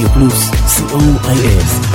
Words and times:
רדיו 0.00 0.12
פלוס, 0.12 0.50
co.il 0.50 1.90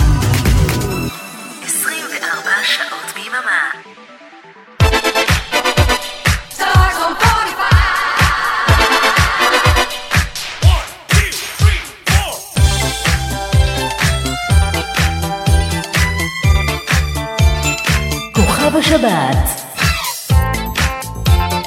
בשבת. 18.80 19.62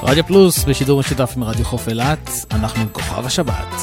רדיו 0.03 0.27
פלוס 0.27 0.65
בשידור 0.65 1.01
משותף 1.01 1.33
עם 1.37 1.45
רדיו 1.45 1.65
חוף 1.65 1.89
אילת, 1.89 2.31
אנחנו 2.51 2.83
עם 2.83 2.89
כוכב 2.93 3.27
השבת. 3.27 3.75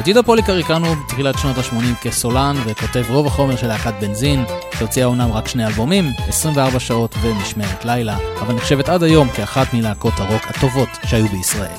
את 0.00 0.06
יהודה 0.06 0.22
פוליקר 0.22 0.58
הכרנו 0.58 0.96
בתחילת 0.96 1.38
שנות 1.38 1.58
ה-80 1.58 2.02
כסולן 2.02 2.56
וכותב 2.66 3.04
רוב 3.08 3.26
החומר 3.26 3.56
של 3.56 3.66
להקת 3.66 3.94
בנזין, 4.00 4.44
שהוציאה 4.78 5.06
אומנם 5.06 5.32
רק 5.32 5.48
שני 5.48 5.66
אלבומים, 5.66 6.12
24 6.28 6.80
שעות 6.80 7.14
ומשמרת 7.22 7.84
לילה, 7.84 8.18
אבל 8.40 8.54
נחשבת 8.54 8.88
עד 8.88 9.02
היום 9.02 9.28
כאחת 9.28 9.74
מלהקות 9.74 10.12
הרוק 10.16 10.42
הטובות 10.46 10.88
שהיו 11.06 11.28
בישראל. 11.28 11.76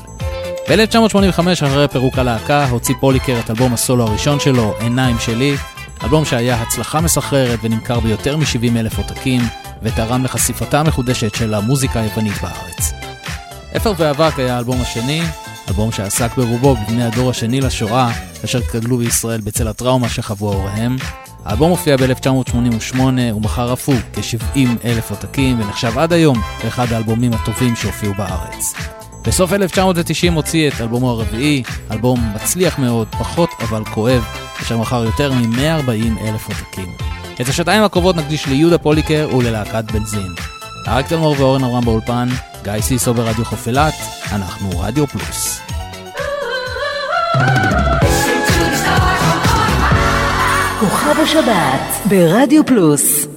ב-1985, 0.70 1.40
אחרי 1.54 1.88
פירוק 1.88 2.18
הלהקה, 2.20 2.66
הוציא 2.70 2.96
פוליקר 3.00 3.40
את 3.40 3.50
אלבום 3.50 3.74
הסולו 3.74 4.08
הראשון 4.08 4.40
שלו, 4.40 4.74
עיניים 4.80 5.20
שלי, 5.20 5.56
אלבום 6.04 6.26
שהיה 6.26 6.62
הצלחה 6.62 7.02
מסחררת 7.02 7.60
ונמכר 7.64 8.00
ביותר 8.00 8.38
מ-70 8.38 8.78
אלף 8.80 8.98
עותקים, 8.98 9.42
ותרם 9.84 10.24
לחשיפתה 10.24 10.80
המחודשת 10.80 11.36
של 11.36 11.54
המוזיקה 11.54 12.00
היוונית 12.00 12.42
בארץ. 12.42 12.92
אפר 13.78 13.94
ואבק 13.98 14.40
היה 14.40 14.56
האלבום 14.56 14.82
השני, 14.82 15.22
אלבום 15.68 15.92
שעסק 15.92 16.38
ברובו 16.38 16.76
בבני 16.76 17.04
הדור 17.04 17.30
השני 17.30 17.62
לשואה, 17.62 18.12
אשר 18.46 18.60
גדלו 18.74 18.98
בישראל 18.98 19.42
בצל 19.42 19.68
הטראומה 19.68 20.10
שחוו 20.10 20.54
הוריהם. 20.54 20.98
האלבום 21.46 21.70
הופיע 21.70 21.98
ב-1988 21.98 23.00
ומכר 23.36 23.74
אף 23.74 23.90
הוא 23.90 23.96
כ-70 24.14 24.60
אלף 24.86 25.12
עותקים 25.12 25.60
ונחשב 25.60 25.98
עד 25.98 26.14
היום 26.14 26.42
לאחד 26.64 26.94
האלבומים 26.94 27.34
הטובים 27.34 27.76
שהופיעו 27.76 28.14
בארץ. 28.14 28.74
בסוף 29.26 29.54
1990 29.54 30.34
הוציא 30.34 30.68
את 30.68 30.82
אלבומו 30.82 31.10
הרביעי, 31.10 31.64
אלבום 31.92 32.20
מצליח 32.36 32.80
מאוד, 32.80 33.08
פחות 33.12 33.50
אבל 33.60 33.86
כואב, 33.86 34.24
אשר 34.62 34.78
מכר 34.78 35.06
יותר 35.06 35.32
מ-140 35.34 36.22
אלף 36.22 36.48
עותקים. 36.50 36.94
את 37.42 37.50
השעתיים 37.50 37.84
הקרובות 37.84 38.16
נקדיש 38.16 38.48
ליהודה 38.48 38.78
פוליקר 38.78 39.30
וללהקת 39.38 39.92
בנזין. 39.92 40.36
אריק 40.88 41.08
תלמור 41.08 41.36
ואורן 41.40 41.64
אברהם 41.64 41.86
באולפן, 41.86 42.28
גיא 42.74 42.82
סיסו 42.82 43.14
ברדיו 43.14 43.46
חוף 43.46 43.68
אילת, 43.68 43.94
אנחנו 44.32 44.80
רדיו 44.80 45.08
פלוס. 45.08 45.60
כוכב 50.80 51.20
השבת 51.24 52.08
ברדיו 52.10 52.66
פלוס 52.66 53.28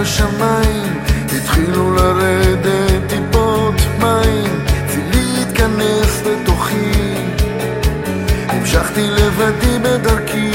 בשמיים, 0.00 1.00
התחילו 1.36 1.94
לרדת 1.94 3.02
טיפות 3.08 3.74
מים, 3.98 4.64
תפילי 4.86 5.42
התכנס 5.42 6.22
לתוכי, 6.26 7.14
המשכתי 8.48 9.10
לבדי 9.10 9.78
בדרכי. 9.78 10.49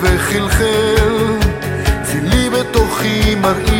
וחלחל, 0.00 1.38
צילי 2.02 2.50
בתוכי 2.50 3.34
מראים 3.34 3.77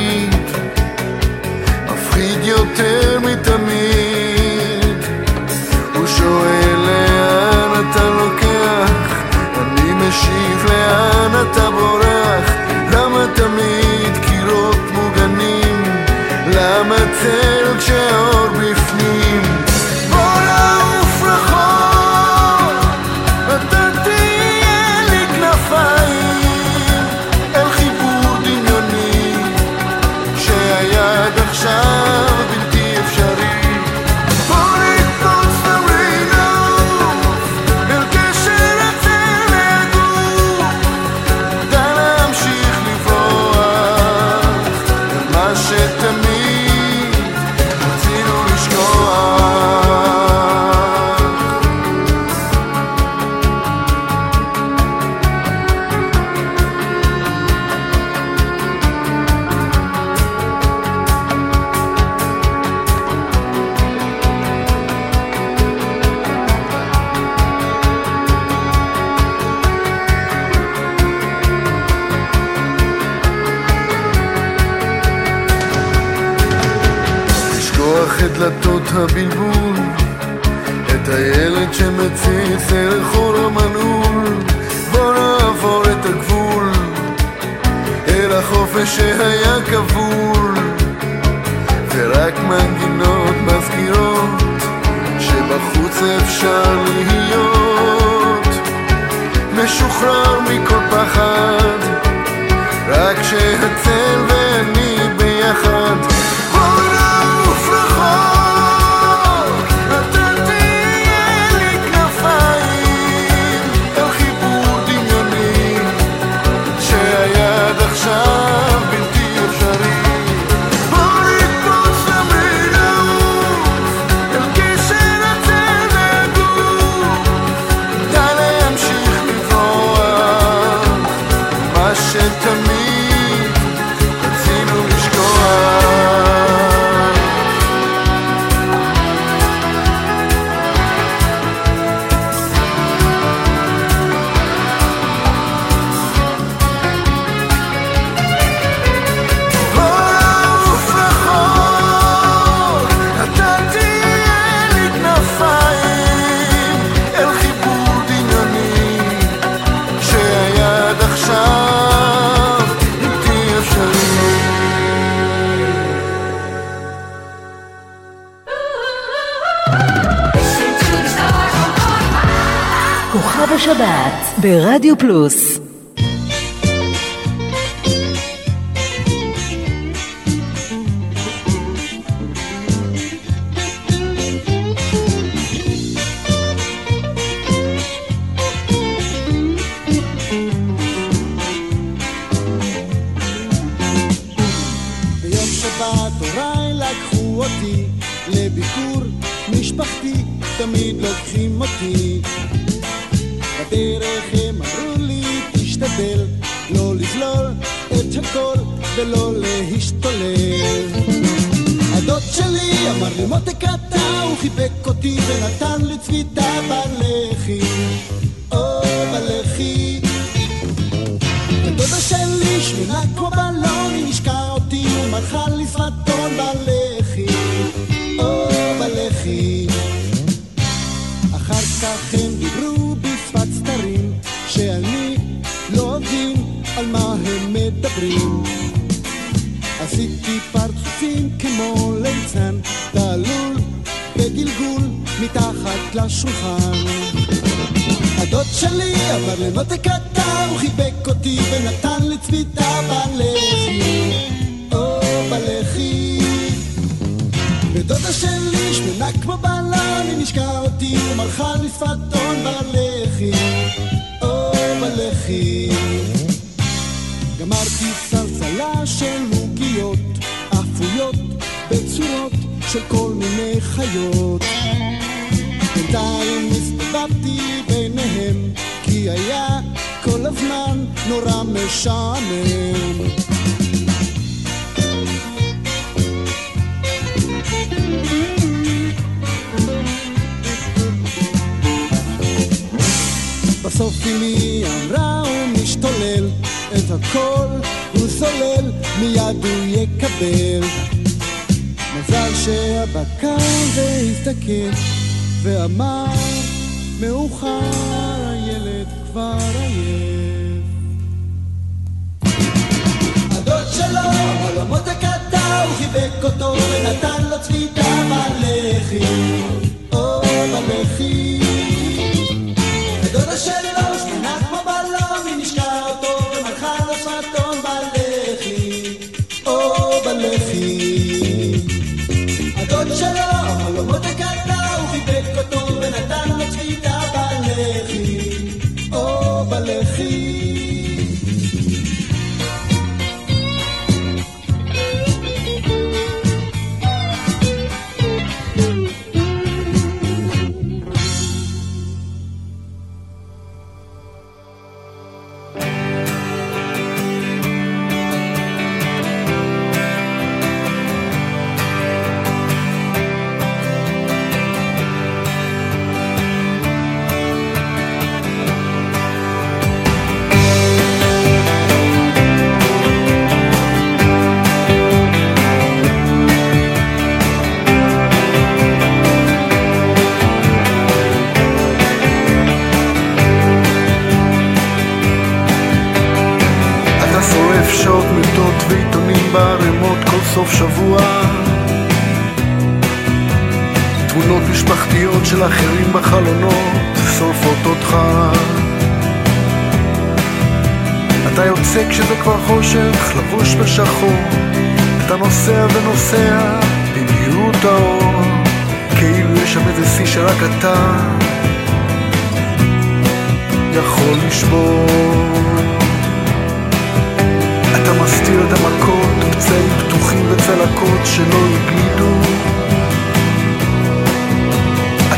אתה 417.83 417.93
מסתיר 418.03 418.41
את 418.47 418.59
המכות, 418.59 419.35
פצעים 419.35 419.69
פתוחים 419.79 420.27
וצלקות 420.31 421.01
שלא 421.05 421.39
הגלידו. 421.47 422.15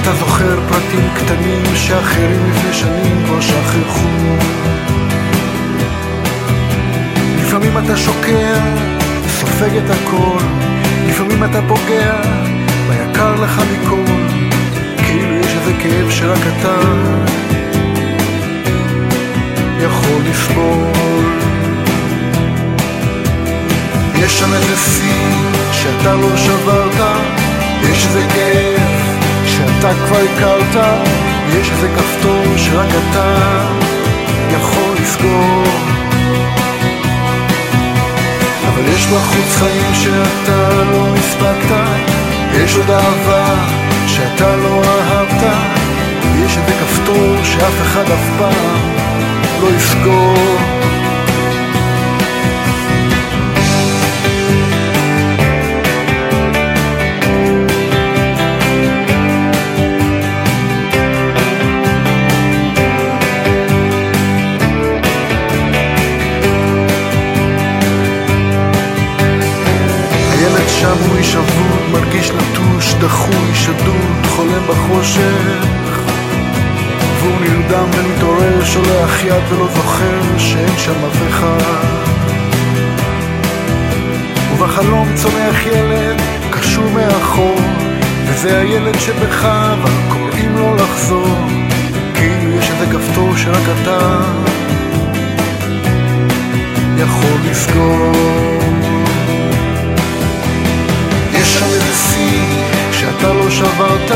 אתה 0.00 0.12
זוכר 0.14 0.61
פרטים 0.68 1.09
קטנים 1.14 1.62
שאחרים 1.74 2.50
לפני 2.50 2.72
שנים 2.72 3.22
כבר 3.26 3.40
שכחו. 3.40 4.09
לפעמים 7.40 7.78
אתה 7.78 7.96
שוקע, 7.96 8.54
סופג 9.28 9.76
את 9.76 9.90
הכל, 9.90 10.44
לפעמים 11.09 11.44
אתה 11.44 11.61
פוגע 11.68 12.20
ביקר 12.88 13.35
לך 13.44 13.62
מכל, 13.72 14.12
כאילו 14.96 15.37
יש 15.37 15.54
איזה 15.54 15.72
כאב 15.83 16.11
שרק 16.11 16.38
אתה 16.59 16.76
יכול 19.83 20.23
לסבול. 20.31 21.40
יש 24.14 24.38
שם 24.38 24.55
איזה 24.55 24.77
שיא 24.77 25.51
שאתה 25.73 26.14
לא 26.14 26.37
שברת, 26.37 27.11
יש 27.83 28.07
איזה 28.07 28.23
כאב 28.35 28.81
שאתה 29.47 29.93
כבר 30.07 30.16
הכרת, 30.16 30.85
יש 31.49 31.71
איזה 31.71 31.88
כפתור 31.97 32.45
שרק 32.57 32.88
אתה 32.88 33.35
יכול 34.51 34.95
לסגור. 35.03 35.64
אבל 38.69 38.88
יש 38.95 39.07
בחוץ 39.07 39.57
חיים 39.59 39.95
שאתה 39.95 40.85
לא 40.93 41.14
הספקת, 41.16 42.11
יש 42.53 42.77
עוד 42.77 42.90
אהבה 42.90 43.55
שאתה 44.07 44.57
לא 44.57 44.83
אהבת, 44.85 45.53
יש 46.45 46.57
איזה 46.57 46.73
כפתור 46.81 47.37
שאף 47.45 47.83
אחד 47.83 48.05
אף 48.11 48.29
פעם 48.38 49.11
לא. 49.62 50.35
הילד 70.33 70.68
שם 70.68 70.96
הוא 71.09 71.16
איש 71.16 71.37
אבוד, 71.37 71.90
מרגיש 71.92 72.31
נטוש, 72.31 72.94
דחוי, 72.94 73.55
שדוד, 73.55 74.27
חולם 74.27 74.62
בחושך 74.68 75.99
נרדם 77.40 77.88
ומתעורר, 77.92 78.64
שולח 78.64 79.24
יד 79.24 79.42
ולא 79.53 79.66
זוכר 79.74 80.38
שאין 80.38 80.79
שם 80.79 81.05
אף 81.09 81.29
אחד. 81.29 81.85
ובחלום 84.53 85.09
צומח 85.14 85.66
ילד, 85.66 86.20
קשור 86.50 86.85
מאחור 86.90 87.57
וזה 88.26 88.61
הילד 88.61 88.98
שבך, 88.98 89.44
אבל 89.44 89.92
קוראים 90.09 90.57
לו 90.57 90.76
לחזור. 90.76 91.37
כאילו 92.14 92.57
יש 92.59 92.70
איזה 92.70 92.87
כפתור 92.92 93.37
שרק 93.37 93.62
אתה 93.83 94.20
יכול 96.96 97.37
לסגור. 97.50 98.12
יש 101.33 101.55
שם 101.55 101.64
איזה 101.64 101.94
שיא 101.94 102.42
שאתה 102.92 103.33
לא 103.33 103.50
שברת, 103.50 104.11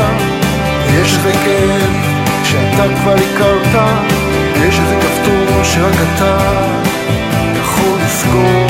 יש 0.93 1.17
כאב 1.45 2.14
שאתה 2.55 2.83
כבר 2.95 3.13
הכרת, 3.13 4.11
יש 4.67 4.79
איזה 4.79 4.95
כפתור 5.01 5.63
שרק 5.63 5.95
אתה 6.15 6.37
יכול 7.59 7.99
לסגור. 8.05 8.67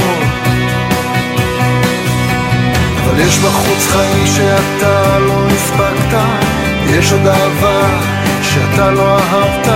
אבל 3.04 3.20
יש 3.20 3.38
בחוץ 3.38 3.88
חיים 3.92 4.28
שאתה 4.28 5.20
לא 5.20 5.48
הספקת, 5.48 6.46
יש 6.90 7.12
עוד 7.12 7.28
אהבה 7.28 8.00
שאתה 8.42 8.92
לא 8.92 9.18
אהבת, 9.18 9.68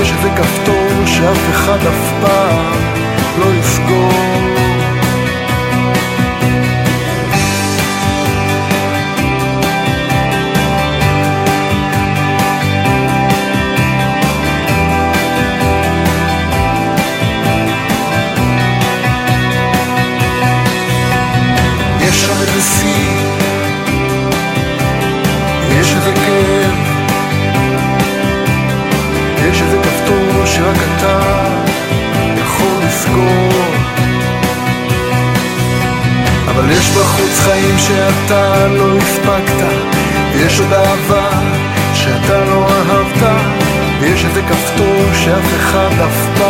יש 0.00 0.12
איזה 0.12 0.30
כפתור 0.36 1.06
שאף 1.06 1.50
אחד 1.50 1.78
אף 1.86 2.12
פעם 2.20 2.72
לא 3.38 3.46
יסגור. 3.60 4.55
שאתה 38.26 38.66
לא 38.66 38.98
הספקת, 38.98 39.96
יש 40.34 40.60
עוד 40.60 40.72
אהבה 40.72 41.30
שאתה 41.94 42.44
לא 42.44 42.66
אהבת, 42.68 43.22
ויש 44.00 44.24
איזה 44.24 44.42
כפתור 44.42 45.04
שאף 45.12 45.54
אחד 45.56 45.90
אף 46.06 46.38
פעם 46.38 46.45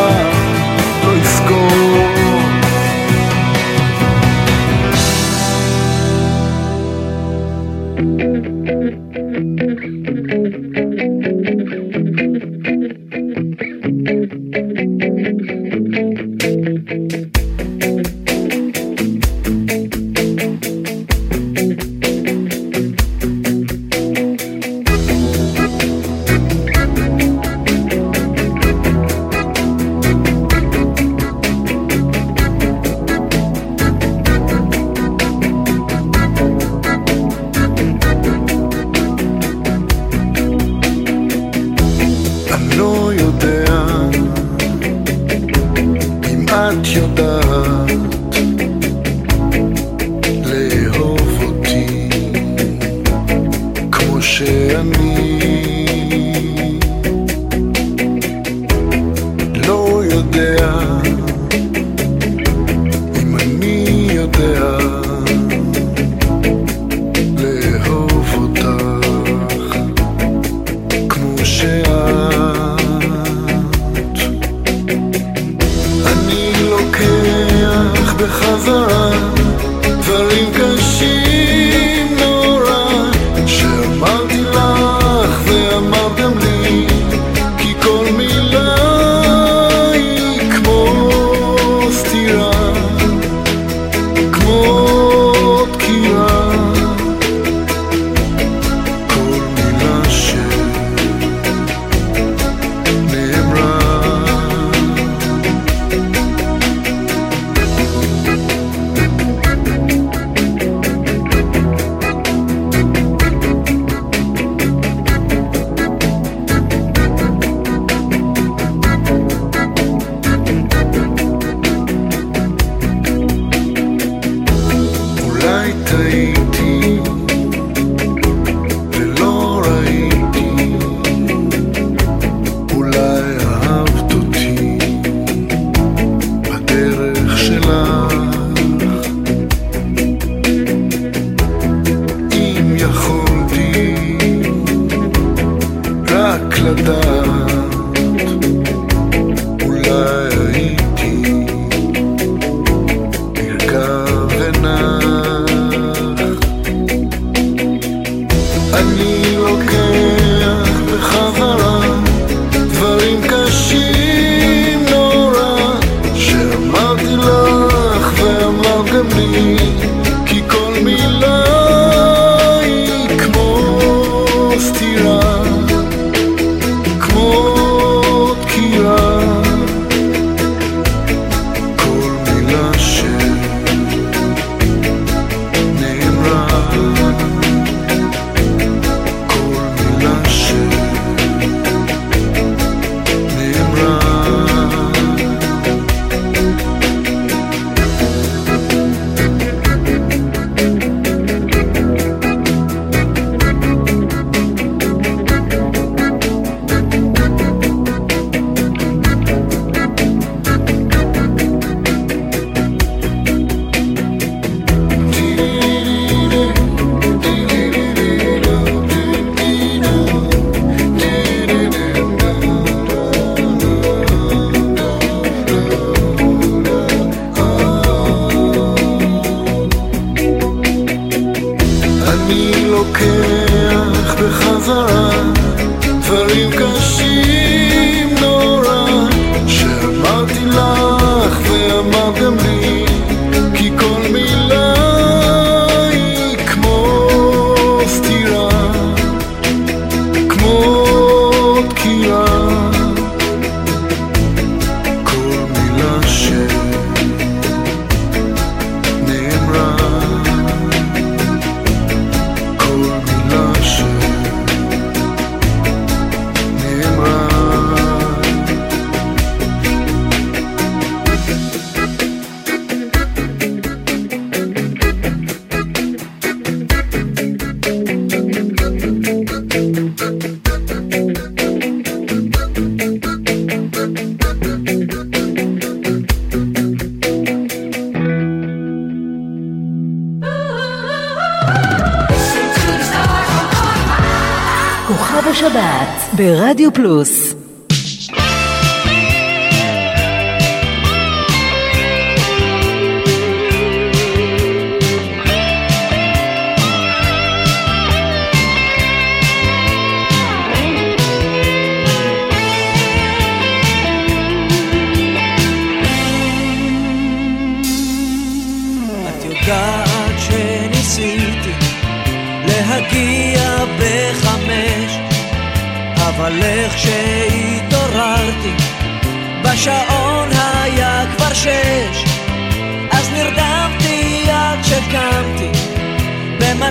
ברדיו 296.16 296.72
פלוס 296.72 297.34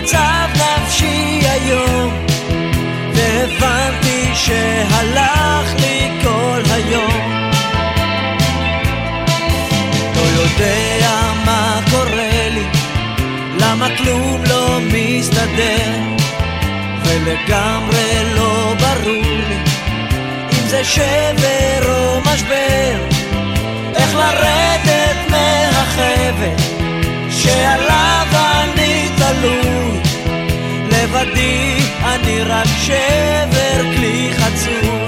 במצב 0.06 0.50
נפשי 0.54 1.42
היום, 1.44 2.14
והבנתי 3.14 4.36
שהלך 4.36 5.74
לי 5.80 6.10
כל 6.24 6.62
היום. 6.72 7.42
לא 10.16 10.42
יודע 10.42 11.34
מה 11.46 11.80
קורה 11.92 12.50
לי, 12.50 12.66
למה 13.60 13.88
כלום 13.98 14.44
לא 14.50 14.80
מסתדר, 14.94 15.92
ולגמרי 17.06 18.34
לא 18.36 18.74
ברור 18.80 19.36
לי 19.50 19.58
אם 20.52 20.68
זה 20.68 20.84
שבר 20.84 21.94
או 21.94 22.22
משבר, 22.22 22.96
איך 23.96 24.16
לרדת 24.16 25.18
מהחבל 25.30 26.76
שעליו 27.30 28.28
אני 28.32 28.85
תלוי, 29.26 30.00
לבדי 30.92 31.78
אני 32.04 32.42
רק 32.42 32.68
שבר 32.86 33.96
כלי 33.96 34.30
חצוי. 34.34 35.05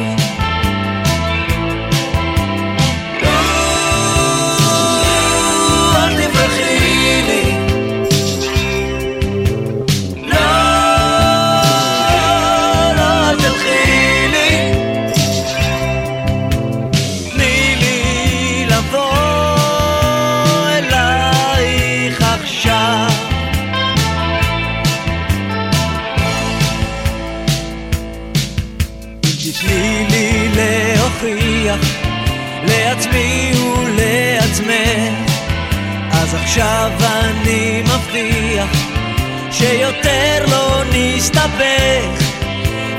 נסתבך 41.58 42.24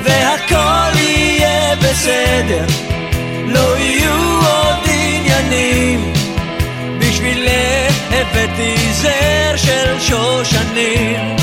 והכל 0.02 0.98
יהיה 0.98 1.76
בסדר. 1.76 2.64
לא 3.46 3.78
יהיו 3.78 4.40
עוד 4.46 4.76
עניינים. 4.84 6.12
בשבילך 6.98 7.94
הבאתי 8.10 8.92
זר 8.92 9.56
של 9.56 10.00
שושנים 10.00 11.36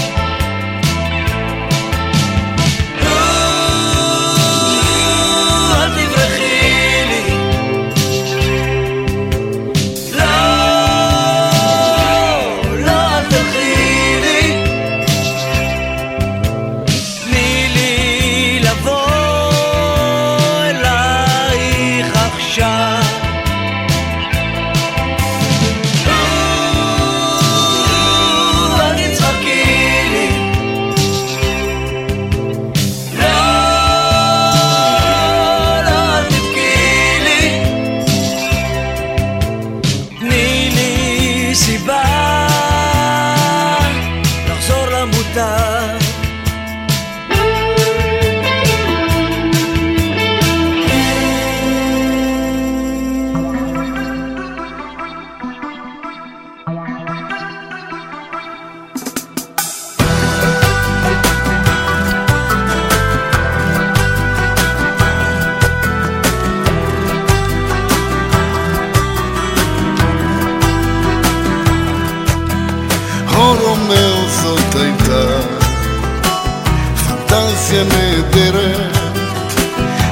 פנטזיה 77.75 77.83
נהדרת, 77.83 78.97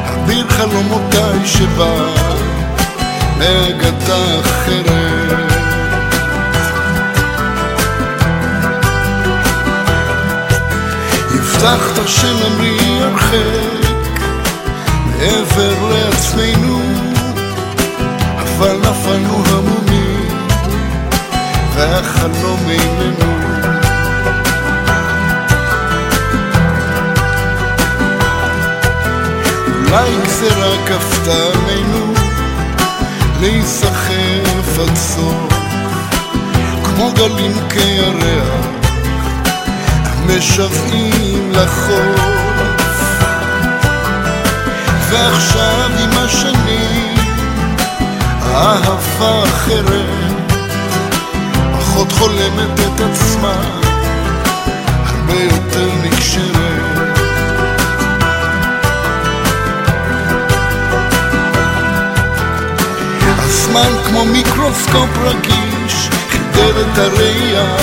אביר 0.06 0.47
חלומותיי 0.49 1.45
שבא 1.45 1.95
מאגדה 3.38 4.39
אחרת. 4.41 5.52
הבטחת 11.32 12.08
שנמריא 12.08 13.04
הרחק 13.04 13.88
מעבר 15.06 15.73
לעצמנו, 15.89 16.82
אבל 18.38 18.78
נפלנו 18.78 19.43
המומים 19.45 20.47
והחלום 21.76 22.60
איננו. 22.69 23.53
אולי 29.93 30.12
גזירה 30.23 30.75
כפתה 30.86 31.32
עלינו 31.32 32.13
להיסחף 33.41 34.79
עד 34.79 34.95
סוף, 34.95 35.53
כמו 36.84 37.12
גלים 37.15 37.53
כירח, 37.69 38.65
משוועים 40.27 41.51
לחוף. 41.51 42.21
ועכשיו 45.10 45.89
עם 46.03 46.17
השנים, 46.17 47.15
אהבה 48.41 49.43
אחרת, 49.43 50.41
פחות 51.79 52.12
חולמת 52.12 52.79
את 52.79 53.01
עצמה, 53.01 53.56
הרבה 55.06 55.43
יותר 55.43 55.89
נקשרת. 56.03 57.12
הזמן 63.75 64.03
כמו 64.05 64.25
מיקרוסקופ 64.25 65.09
רגיש, 65.21 66.09
חידר 66.29 66.81
את 66.81 66.97
הראייה. 66.97 67.75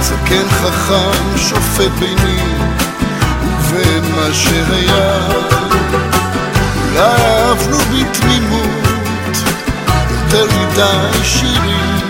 זקן 0.00 0.48
חכם 0.50 1.38
שופט 1.38 1.90
ביני 1.98 2.42
ובין 3.58 4.12
מה 4.14 4.34
שהיה. 4.34 5.18
אולי 6.84 7.22
אהבנו 7.22 7.78
בתמימות 7.78 9.36
יותר 10.10 10.46
מדי 10.46 11.24
שירים, 11.24 12.00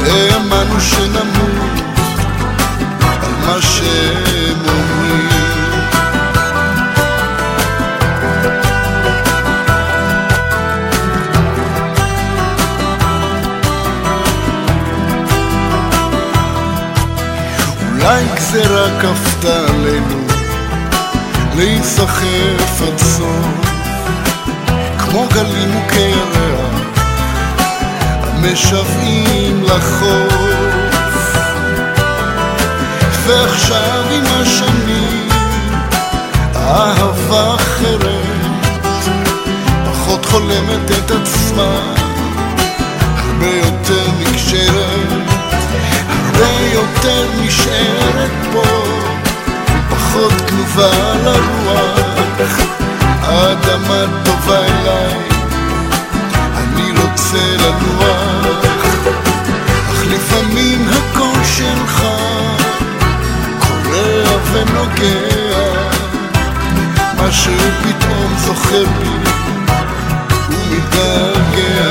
והאמנו 0.00 0.80
שנמות 0.80 1.80
על 3.22 3.32
מה 3.46 3.62
שהם 3.62 4.58
אומרים. 4.68 5.49
אולי 18.10 18.24
גזירה 18.34 19.00
כפתה 19.00 19.66
עלינו 19.68 20.26
להיסחף 21.56 22.82
עד 22.82 22.98
סוף 22.98 23.70
כמו 24.98 25.28
גלים 25.34 25.76
וכירח 25.76 26.80
המשוועים 28.22 29.64
לחוף. 29.64 30.34
ועכשיו 33.26 34.04
עם 34.10 34.24
השנים 34.26 35.28
אהבה 36.56 37.54
אחרת 37.54 38.56
פחות 39.84 40.24
חולמת 40.24 40.90
את 40.90 41.10
עצמה 41.10 41.94
הרבה 43.16 43.46
יותר 43.46 44.06
נקשרת 44.20 45.39
הרבה 46.40 46.64
יותר 46.72 47.26
נשארת 47.40 48.30
פה, 48.52 48.62
פחות 49.90 50.32
תנובה 50.46 50.90
לרוח. 51.24 52.60
האדמה 53.22 54.04
טובה 54.24 54.58
אליי, 54.58 55.28
אני 56.56 56.90
רוצה 56.90 57.56
לנוח. 57.58 58.64
אך 59.90 60.04
לפעמים 60.10 60.88
הקול 60.88 61.44
שלך 61.56 62.04
קורע 63.58 64.36
ונוגע, 64.52 65.58
משהו 67.16 67.54
פתאום 67.82 68.34
זוכר 68.38 68.84
לי 69.02 69.16
ומתגעגע. 70.48 71.89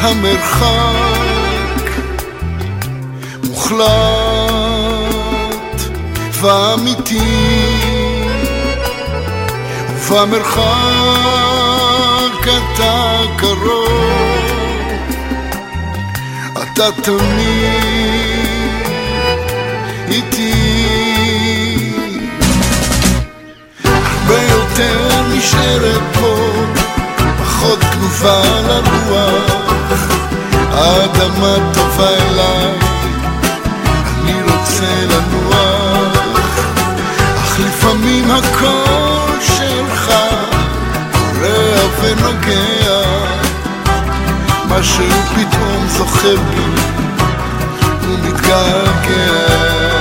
המרחק 0.00 1.90
מוחלט 3.44 3.88
ואמיתי 6.32 7.18
ובמרחק 10.08 10.68
אתה 12.42 13.20
קרוב 13.36 13.98
אתה 16.62 16.88
תמיד 17.02 17.88
איתי. 20.08 20.52
הרבה 23.84 24.42
יותר 24.42 25.22
נשארת 25.28 26.00
פה 26.14 26.36
פחות 27.38 27.78
תנובה 27.80 28.42
לרוח, 28.68 29.67
האדמה 30.78 31.56
טובה 31.74 32.08
אליי, 32.08 32.78
אני 34.22 34.42
רוצה 34.42 35.06
לנוח, 35.10 36.58
אך 37.44 37.60
לפעמים 37.60 38.30
הקול 38.30 39.40
שלך 39.40 40.12
קורע 41.12 41.88
ונוגע, 42.00 43.00
משהו 44.68 45.04
פתאום 45.34 45.86
זוכר 45.88 46.36
בי 46.36 46.80
ומתגעגע. 48.02 49.97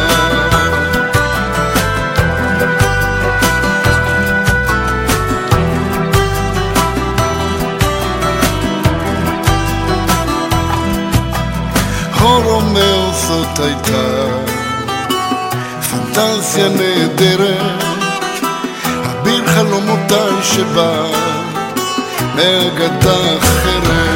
רומאו 12.35 13.13
זאת 13.13 13.59
הייתה 13.59 14.27
פנטזיה 15.89 16.69
נהדרת, 16.69 17.83
אביר 19.05 19.47
חלומותיי 19.47 20.43
שבא 20.43 21.03
מאגדה 22.35 23.37
אחרת. 23.37 24.06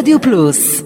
ברדיו 0.00 0.20
פלוס 0.20 0.79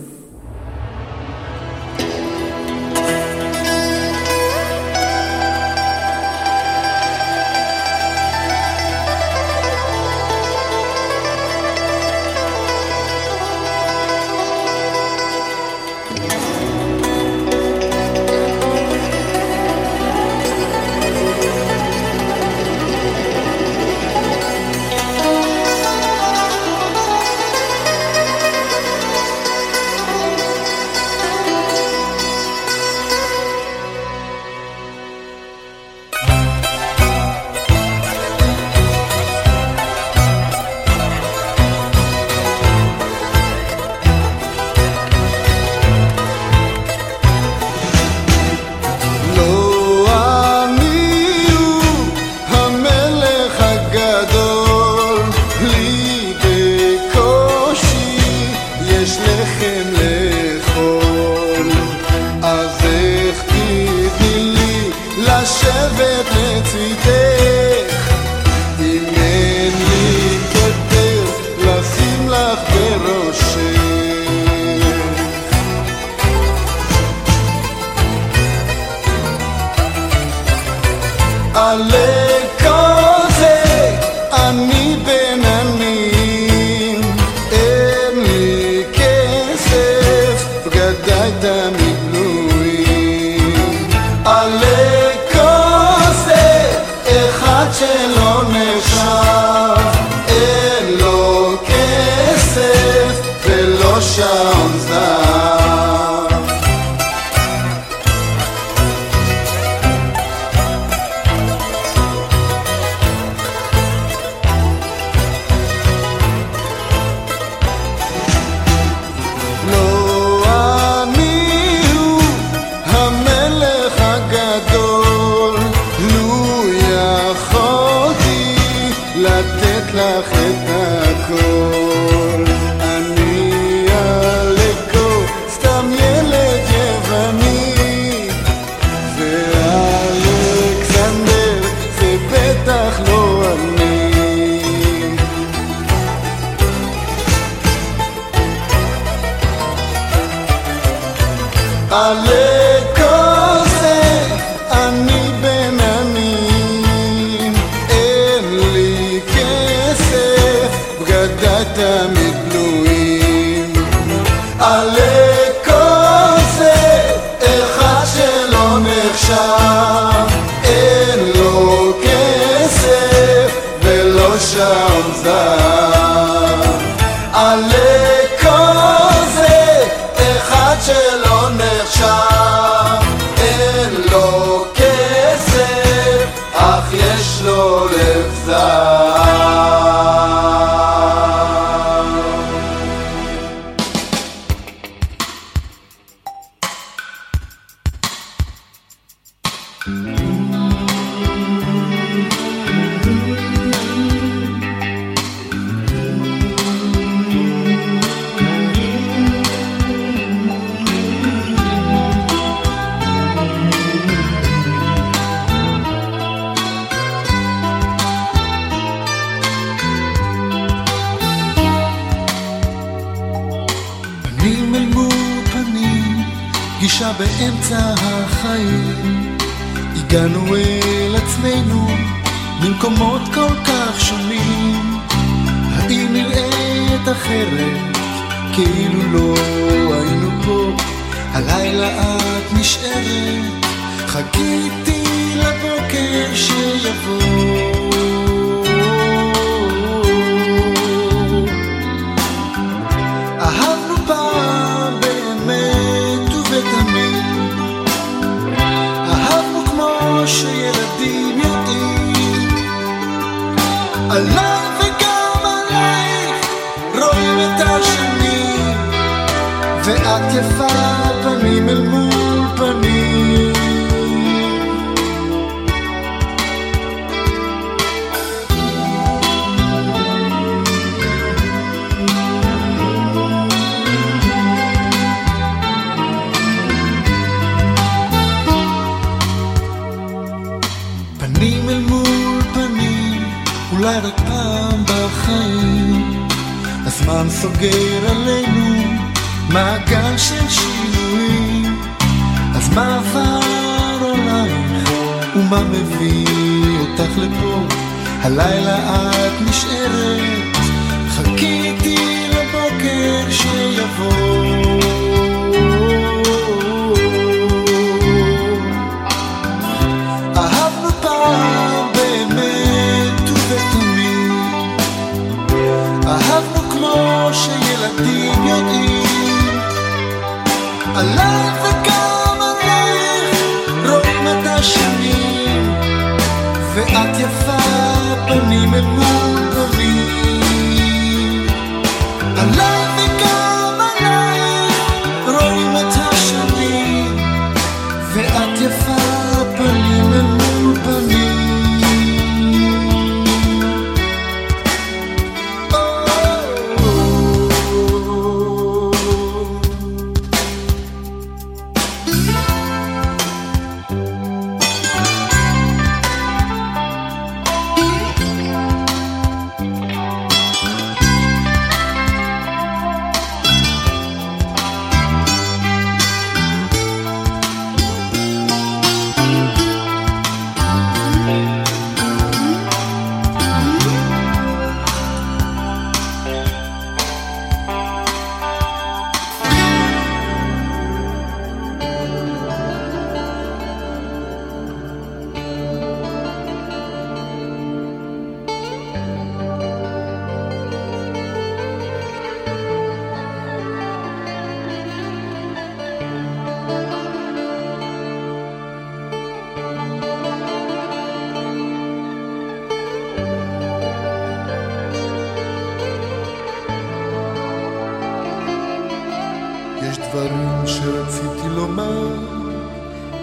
דברים 420.15 420.67
שרציתי 420.67 421.49
לומר 421.49 422.09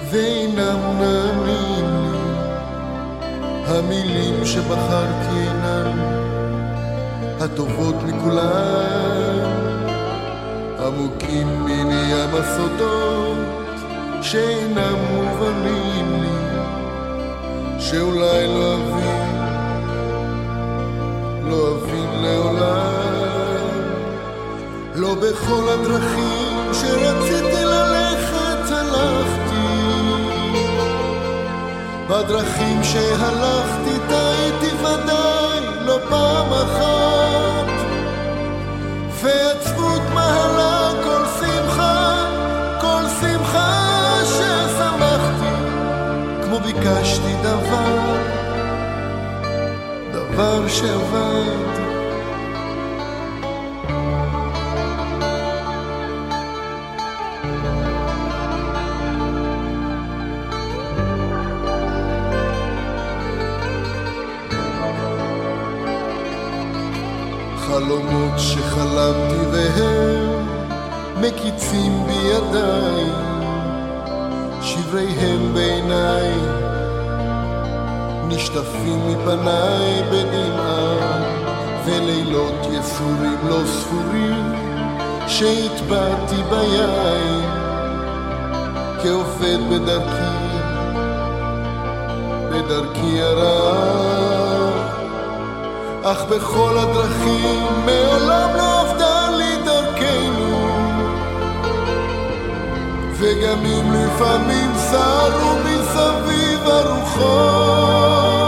ואינם 0.10 0.80
נעמים 1.00 1.86
לי. 2.04 2.18
המילים 3.68 4.46
שבחרתי 4.46 5.38
אינן 5.38 6.00
הטובות 7.40 7.96
מכולן. 8.04 9.62
עמוקים 10.86 11.66
מני 11.66 12.12
ים 12.12 12.36
הסודות 12.36 13.38
שאינם 14.22 14.96
מובנים 15.14 16.22
לי, 16.22 16.60
שאולי 17.80 18.48
לא 18.48 18.76
אבין, 18.76 19.38
לא 21.50 21.76
אבין 21.76 22.24
לעולם. 22.24 23.12
לא 24.96 25.16
בכל 25.16 25.70
הדרכים 25.70 26.51
כשרציתי 26.82 27.66
ללכת 27.66 28.72
הלכתי. 28.72 29.68
בדרכים 32.10 32.84
שהלכתי 32.84 33.98
טעיתי 34.10 34.76
ודאי 34.76 35.60
לא 35.86 36.00
פעם 36.10 36.54
אחת. 36.54 37.72
ועצבות 39.22 40.02
מהלה 40.14 40.92
כל 41.04 41.26
שמחה 41.40 42.26
כל 42.82 43.04
שמחה 43.22 44.20
ששמחתי. 44.26 45.56
כמו 46.44 46.60
ביקשתי 46.60 47.34
דבר 47.44 48.16
דבר 50.12 50.68
שעבר. 50.68 51.71
חלומות 67.92 68.40
שחלמתי 68.40 69.46
והם 69.52 70.48
מקיצים 71.22 72.06
בידיי, 72.08 73.06
שבריהם 74.62 75.54
בעיניי, 75.54 76.32
נשטפים 78.28 79.00
מפניי 79.08 80.04
בדמעה, 80.12 81.22
ולילות 81.86 82.68
יסורים 82.72 83.38
לא 83.50 83.60
ספורים 83.66 84.54
שהטבעתי 85.28 86.44
ביין, 86.50 87.42
כעובד 89.04 89.60
בדרכי, 89.70 90.58
בדרכי 92.52 93.22
הרעה. 93.22 94.41
אך 96.04 96.24
בכל 96.24 96.78
הדרכים 96.78 97.86
מעולם 97.86 98.50
לא 98.56 98.82
עבדה 98.82 99.30
לי 99.38 99.58
דרכנו 99.66 100.68
וגם 103.14 103.66
אם 103.66 103.94
לפעמים 103.94 104.72
סערו 104.78 105.56
מסביב 105.66 106.68
הרוחות 106.68 108.41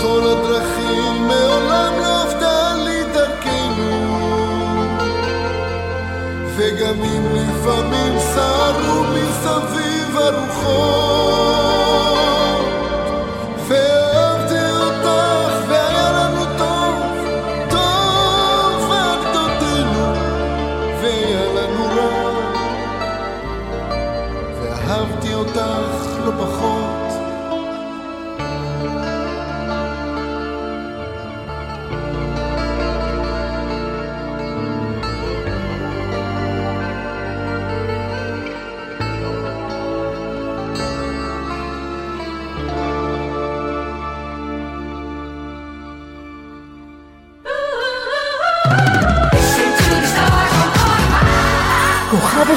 בכל 0.00 0.26
הדרכים 0.26 1.28
מעולם 1.28 1.92
לא 1.98 2.22
עבדה 2.22 2.74
לי 2.84 3.04
דרכנו 3.14 4.16
וגם 6.56 7.02
אם 7.04 7.24
לפעמים 7.34 8.18
סערו 8.18 9.02
מסביב 9.04 10.16
הרוחות 10.16 11.49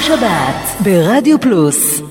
השבת 0.04 0.82
ברדיו 0.84 1.40
פלוס 1.40 2.02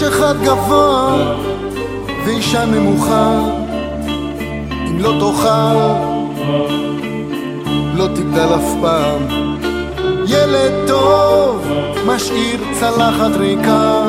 איש 0.00 0.08
אחד 0.08 0.34
גבוה 0.42 1.34
ואישה 2.26 2.64
נמוכה, 2.64 3.38
אם 4.88 4.98
לא 4.98 5.12
תאכל, 5.20 5.76
לא 7.94 8.06
תגדל 8.14 8.54
אף 8.54 8.74
פעם. 8.82 9.22
ילד 10.26 10.72
טוב 10.86 11.66
משאיר 12.06 12.60
צלחת 12.72 13.36
ריקה 13.38 14.02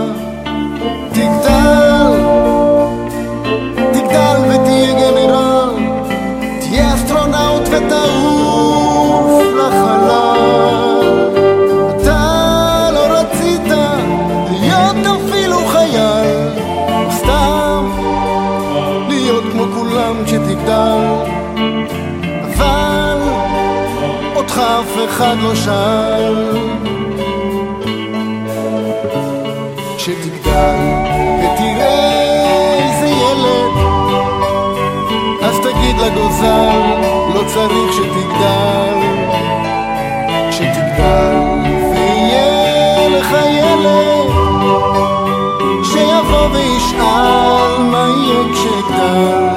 אחד 25.22 25.38
לא 25.42 25.56
שאל. 25.56 26.58
כשתגדל 29.98 30.78
ותראה 31.40 32.22
איזה 32.78 33.08
ילד, 33.08 33.74
אז 35.42 35.56
תגיד 35.60 35.96
לגוזל, 35.98 37.02
לא 37.34 37.42
צריך 37.48 37.94
שתגדל. 37.94 38.98
כשתגדל 40.50 41.36
ויהיה 41.92 43.10
לך 43.10 43.32
ילד, 43.48 44.32
שיבוא 45.84 46.48
וישאל 46.52 47.84
מה 47.92 48.08
יהיה 48.10 48.44
כשאגדל. 48.54 49.48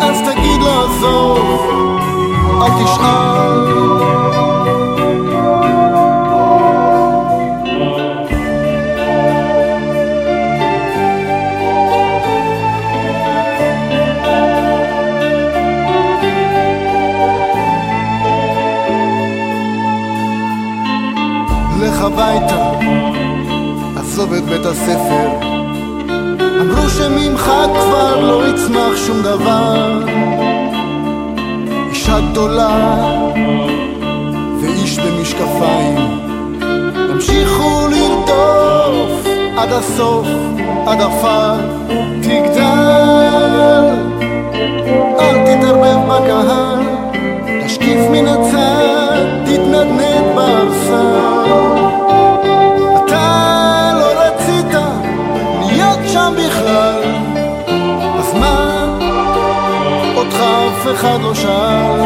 אז 0.00 0.20
תגיד 0.20 0.60
לו 0.60 0.84
עזוב, 0.84 1.60
אל 2.62 2.84
תשאל. 2.84 3.53
את 24.38 24.44
בית 24.44 24.66
הספר. 24.66 25.28
אמרו 26.60 26.88
שממך 26.88 27.52
כבר 27.74 28.20
לא 28.20 28.48
יצמח 28.48 28.96
שום 29.06 29.22
דבר. 29.22 30.02
אישה 31.90 32.20
גדולה 32.30 32.94
ואיש 34.60 34.98
במשקפיים, 34.98 36.20
המשיכו 37.10 37.88
לרדוף 37.90 39.26
עד 39.56 39.72
הסוף, 39.72 40.26
עד 40.86 41.00
עפר. 41.00 41.54
תגדל, 42.22 43.94
אל 45.20 45.36
תתערבב 45.44 46.08
בקהל, 46.08 46.82
תשקיף 47.66 48.00
מן 48.10 48.28
הצד, 48.28 49.44
תתנדנד 49.44 50.34
בארסל. 50.34 51.73
אחד 60.92 61.18
לא 61.22 61.34
שאל. 61.34 62.00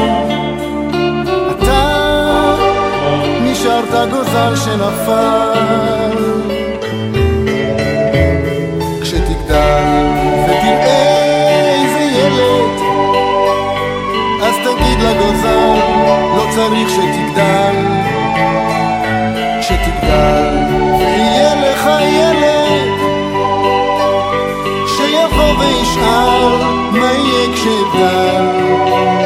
אתה 1.50 2.54
נשארת 3.42 4.10
גוזל 4.10 4.56
שנפל. 4.56 6.18
כשתגדל 9.02 10.06
ותראה 10.44 11.74
איזה 11.74 12.18
ילד, 12.18 12.80
אז 14.42 14.54
תגיד 14.64 14.98
לגוזל, 15.00 15.78
לא 16.36 16.46
צריך 16.54 16.88
שתגדל. 16.90 17.97
מה 27.66 29.17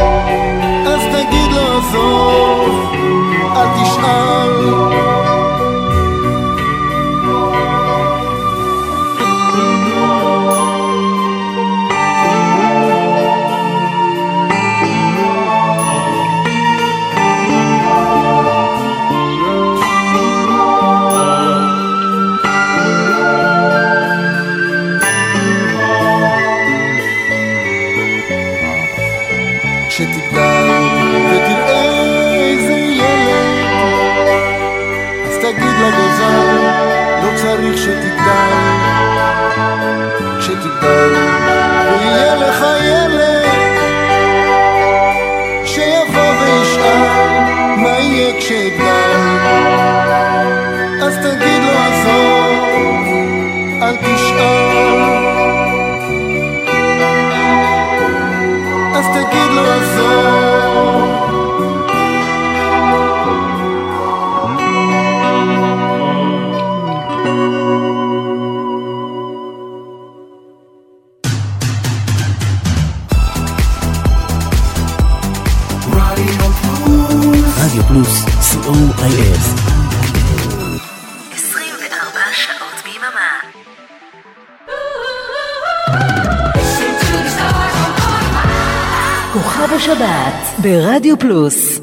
רדיו 77.72 77.84
פלוס, 77.84 78.24
co.il 78.24 79.38
24 81.34 82.20
שעות 82.32 82.84
ביממה. 82.84 83.40
כוכב 89.32 89.72
השבת 89.72 90.58
ברדיו 90.58 91.18
פלוס 91.18 91.80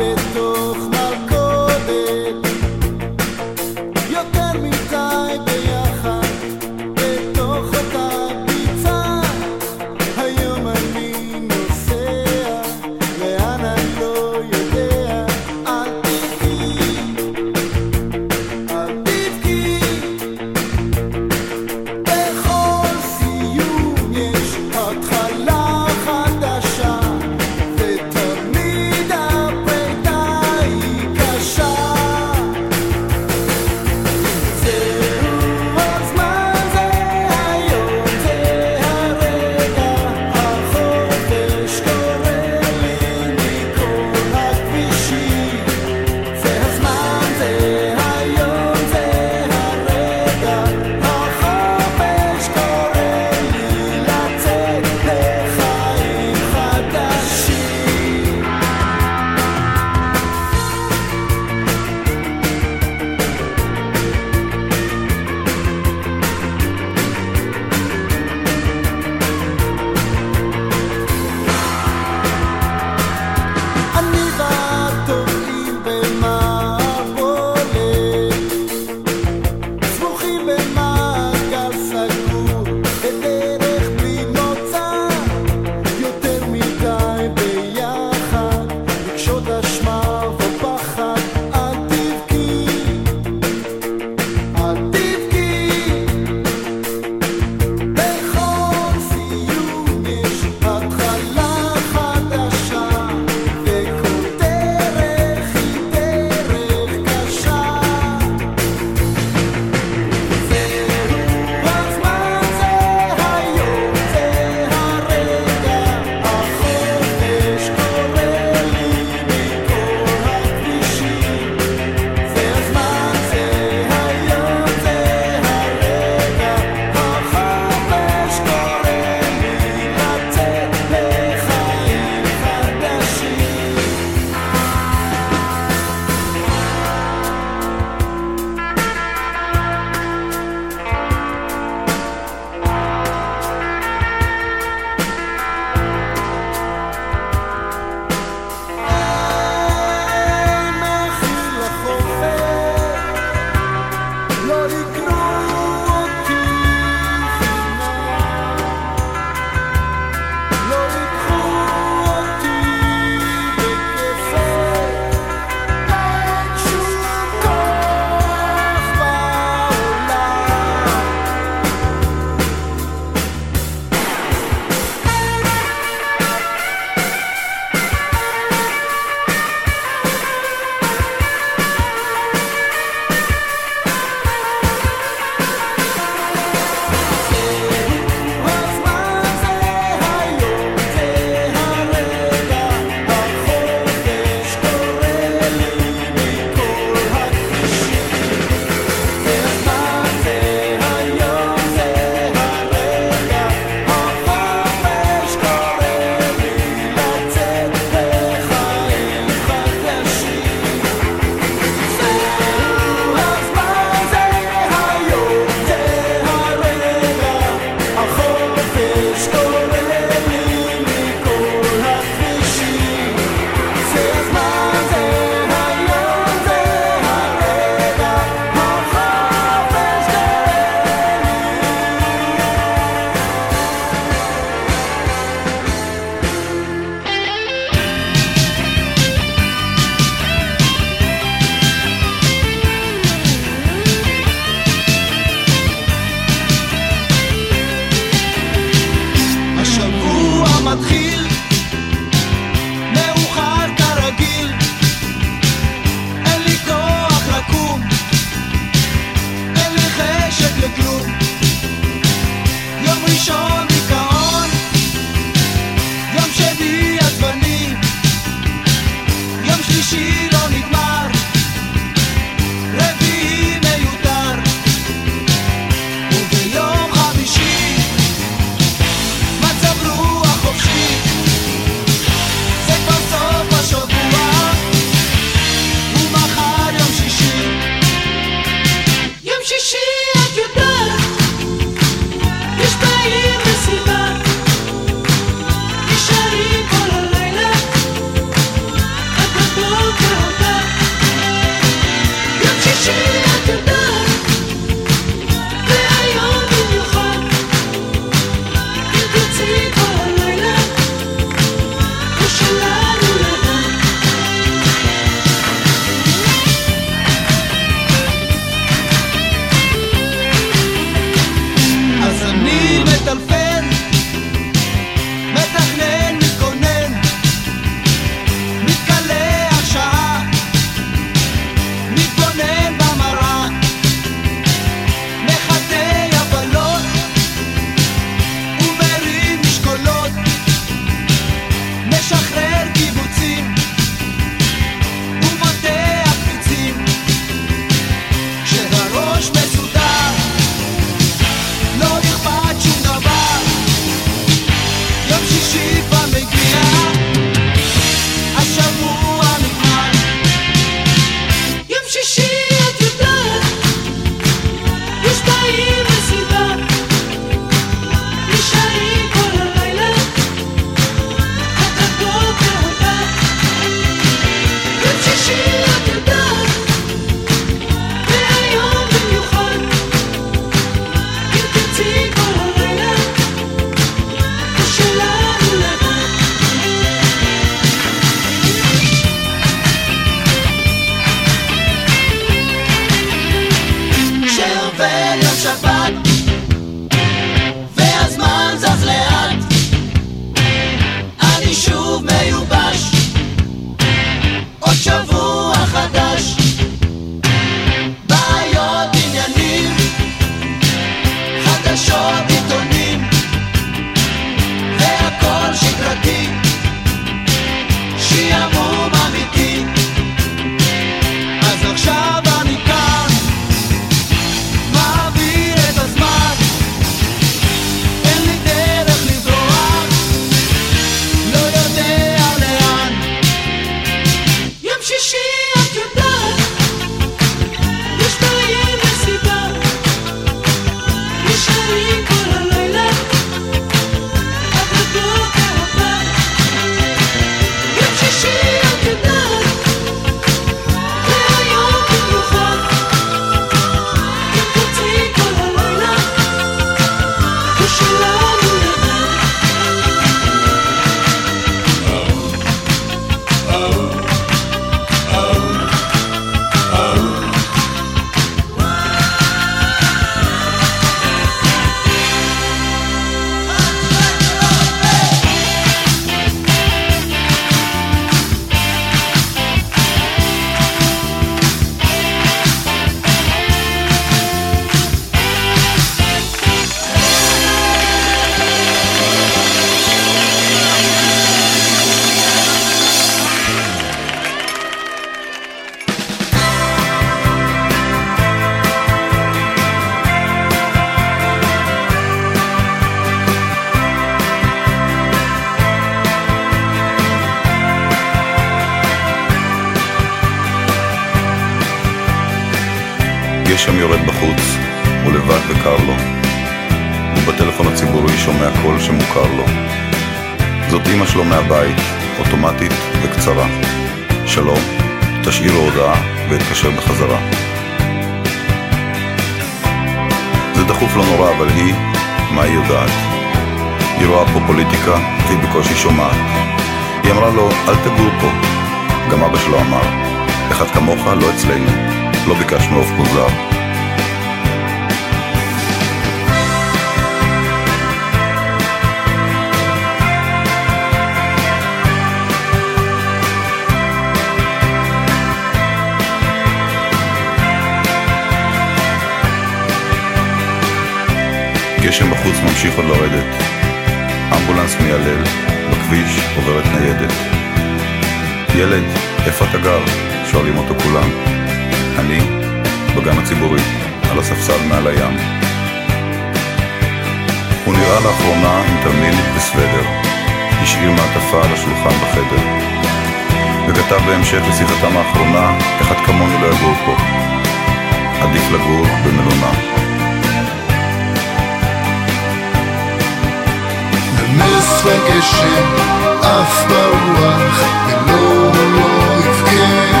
נס 594.90 594.96
וגשם 594.98 595.74
עף 596.22 596.64
ברוח 596.68 597.60
ולא 598.06 598.52
לא 598.52 599.18
יבכה. 599.18 600.00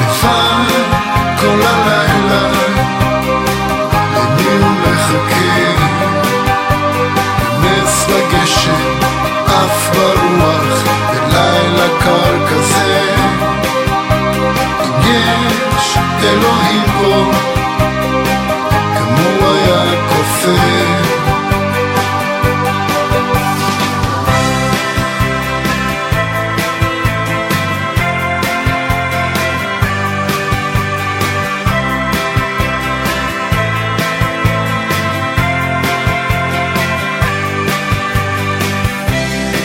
לבד 0.00 0.70
כל 1.40 1.62
הלילה 1.66 2.48
למי 4.16 4.48
הוא 4.60 4.70
מחכה? 4.70 5.84
נס 7.60 8.06
וגשם 8.08 8.98
עף 9.46 9.90
ברוח 9.94 10.82
בלילה 11.10 11.88
קר 12.00 12.46
כזה. 12.48 13.14
אם 15.04 15.48
יש 15.76 15.98
אלוהים 16.22 16.82
פה 17.00 17.53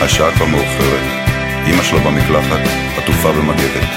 השעה 0.10 0.31
כבר 0.31 0.45
מאוחרת. 0.45 1.03
אמא 1.68 1.84
שלו 1.84 1.99
במקלחת, 1.99 2.60
עטופה 2.98 3.31
במגבת. 3.31 3.90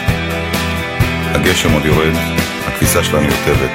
הגשם 1.34 1.72
עוד 1.72 1.84
יורד, 1.84 2.14
הכביסה 2.66 3.05
שלה 3.05 3.20
נרטבת. 3.20 3.70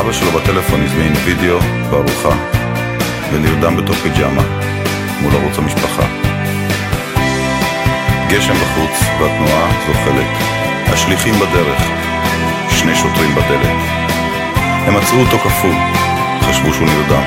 אבא 0.00 0.12
שלו 0.12 0.30
בטלפון 0.30 0.84
הזמין 0.84 1.12
וידאו 1.24 1.58
וארוחה, 1.90 2.36
ונרדם 3.32 3.76
בתוך 3.76 3.96
פיג'מה, 3.96 4.42
מול 5.20 5.32
ערוץ 5.34 5.58
המשפחה. 5.58 6.02
גשם 8.28 8.54
בחוץ 8.54 9.00
והתנועה 9.20 9.70
זוחלת. 9.86 10.36
השליחים 10.86 11.34
בדרך, 11.34 11.82
שני 12.70 12.94
שוטרים 12.94 13.34
בדלת. 13.34 13.78
הם 14.86 14.94
מצאו 14.96 15.20
אותו 15.20 15.38
קפוא, 15.38 15.74
חשבו 16.42 16.74
שהוא 16.74 16.88
נרדם. 16.88 17.22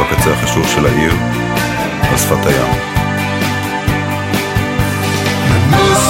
בקצה 0.00 0.32
החשוב 0.32 0.68
של 0.68 0.86
העיר, 0.86 1.12
על 2.10 2.16
שפת 2.16 2.46
הים. 2.46 2.99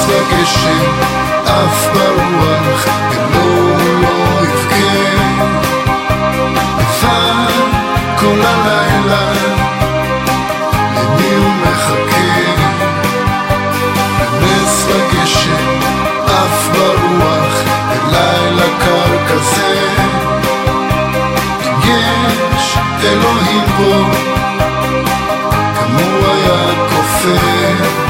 וגשם 0.08 0.92
עף 1.46 1.88
ברוח 1.94 2.86
ולא 3.10 3.76
לא 4.00 4.40
יבכה. 4.42 4.80
לבד 6.80 7.70
כל 8.18 8.40
הלילה? 8.44 9.32
למי 10.96 11.34
הוא 11.34 11.52
מחכה? 11.62 12.40
נס 14.42 14.86
וגשם 14.88 15.78
עף 16.26 16.68
ברוח 16.72 17.62
בלילה 17.88 18.66
קר 18.78 19.26
כזה. 19.28 19.86
יש 21.84 22.78
אלוהים 23.04 23.64
פה 23.76 23.92
גם 25.76 25.96
היה 25.96 26.88
כופר 26.88 28.09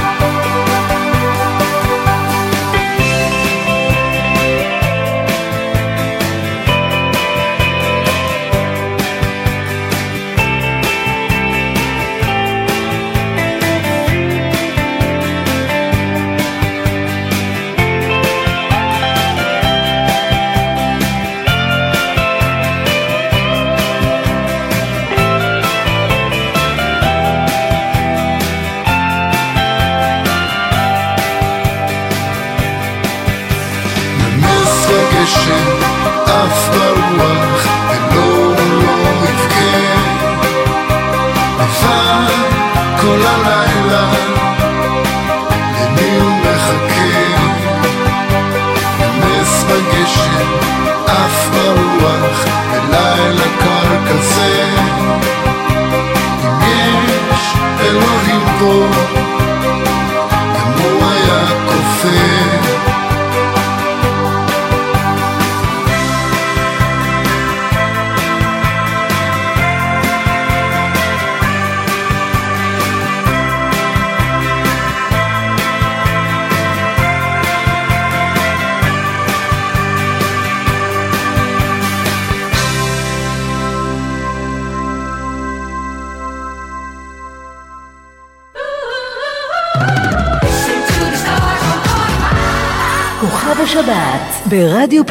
השבת 94.81 94.91
ברדיו 94.91 95.05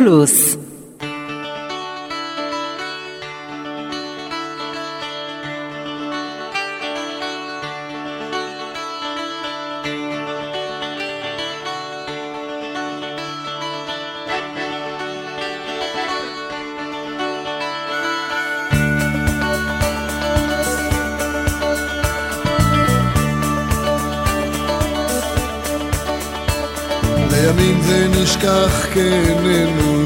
לימים 27.42 27.82
זה 27.82 28.08
נשכח 28.08 28.86
כאיננו, 28.94 30.04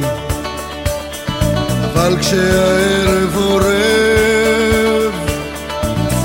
אבל 1.83 2.17
כשהערב 2.19 3.35
עורב, 3.35 5.13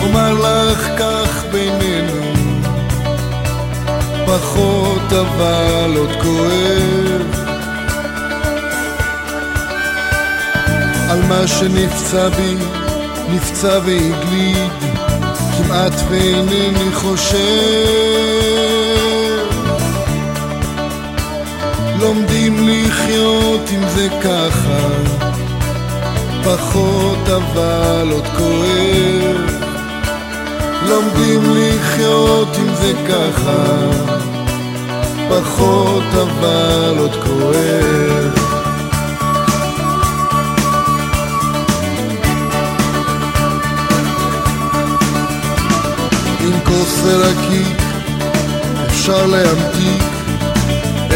אומר 0.02 0.35
לך 0.35 0.89
כך 0.98 1.44
בינינו, 1.52 2.32
פחות 4.26 5.12
אבל 5.12 5.97
עוד 5.97 6.12
כואב. 6.22 7.48
על 11.10 11.22
מה 11.28 11.47
שנפצע 11.47 12.28
בי, 12.28 12.56
נפצע 13.30 13.78
והגליד, 13.85 14.72
כמעט 15.56 15.94
ואינני 16.10 16.93
חושב. 16.93 18.38
לומדים 22.00 22.68
לחיות 22.68 23.70
עם 23.70 23.88
זה 23.94 24.08
ככה, 24.22 24.88
פחות 26.44 27.28
אבל 27.28 28.08
עוד 28.12 28.26
כואב. 28.26 29.58
לומדים 30.88 31.40
לחיות 31.56 32.48
עם 32.56 32.74
זה 32.74 32.92
ככה, 33.08 33.64
פחות 35.28 36.04
אבל 36.14 36.94
עוד 36.98 37.14
כואב. 37.24 38.38
עם 46.40 46.60
כוס 46.64 47.00
ורקיק 47.04 47.82
אפשר 48.86 49.26
להמתיק, 49.26 50.02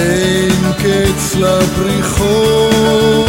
אין 0.02 0.72
קץ 0.78 1.34
לבריחות, 1.34 3.26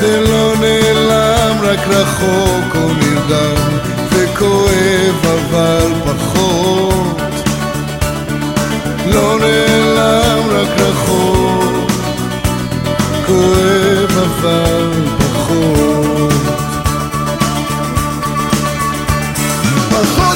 זה 0.00 0.20
לא 0.20 0.54
נעלם, 0.60 1.56
רק 1.62 1.78
רחוק 1.88 2.74
או 2.74 2.88
נרדם, 2.88 3.78
וכואב 4.10 5.26
אבל 5.26 5.92
פחות. 6.04 7.20
לא 9.06 9.38
נעלם, 9.38 10.50
רק 10.50 10.80
רחוק, 10.80 11.90
כואב 13.26 14.18
אבל 14.18 14.90
פחות. 15.18 16.32
פחות 19.90 20.29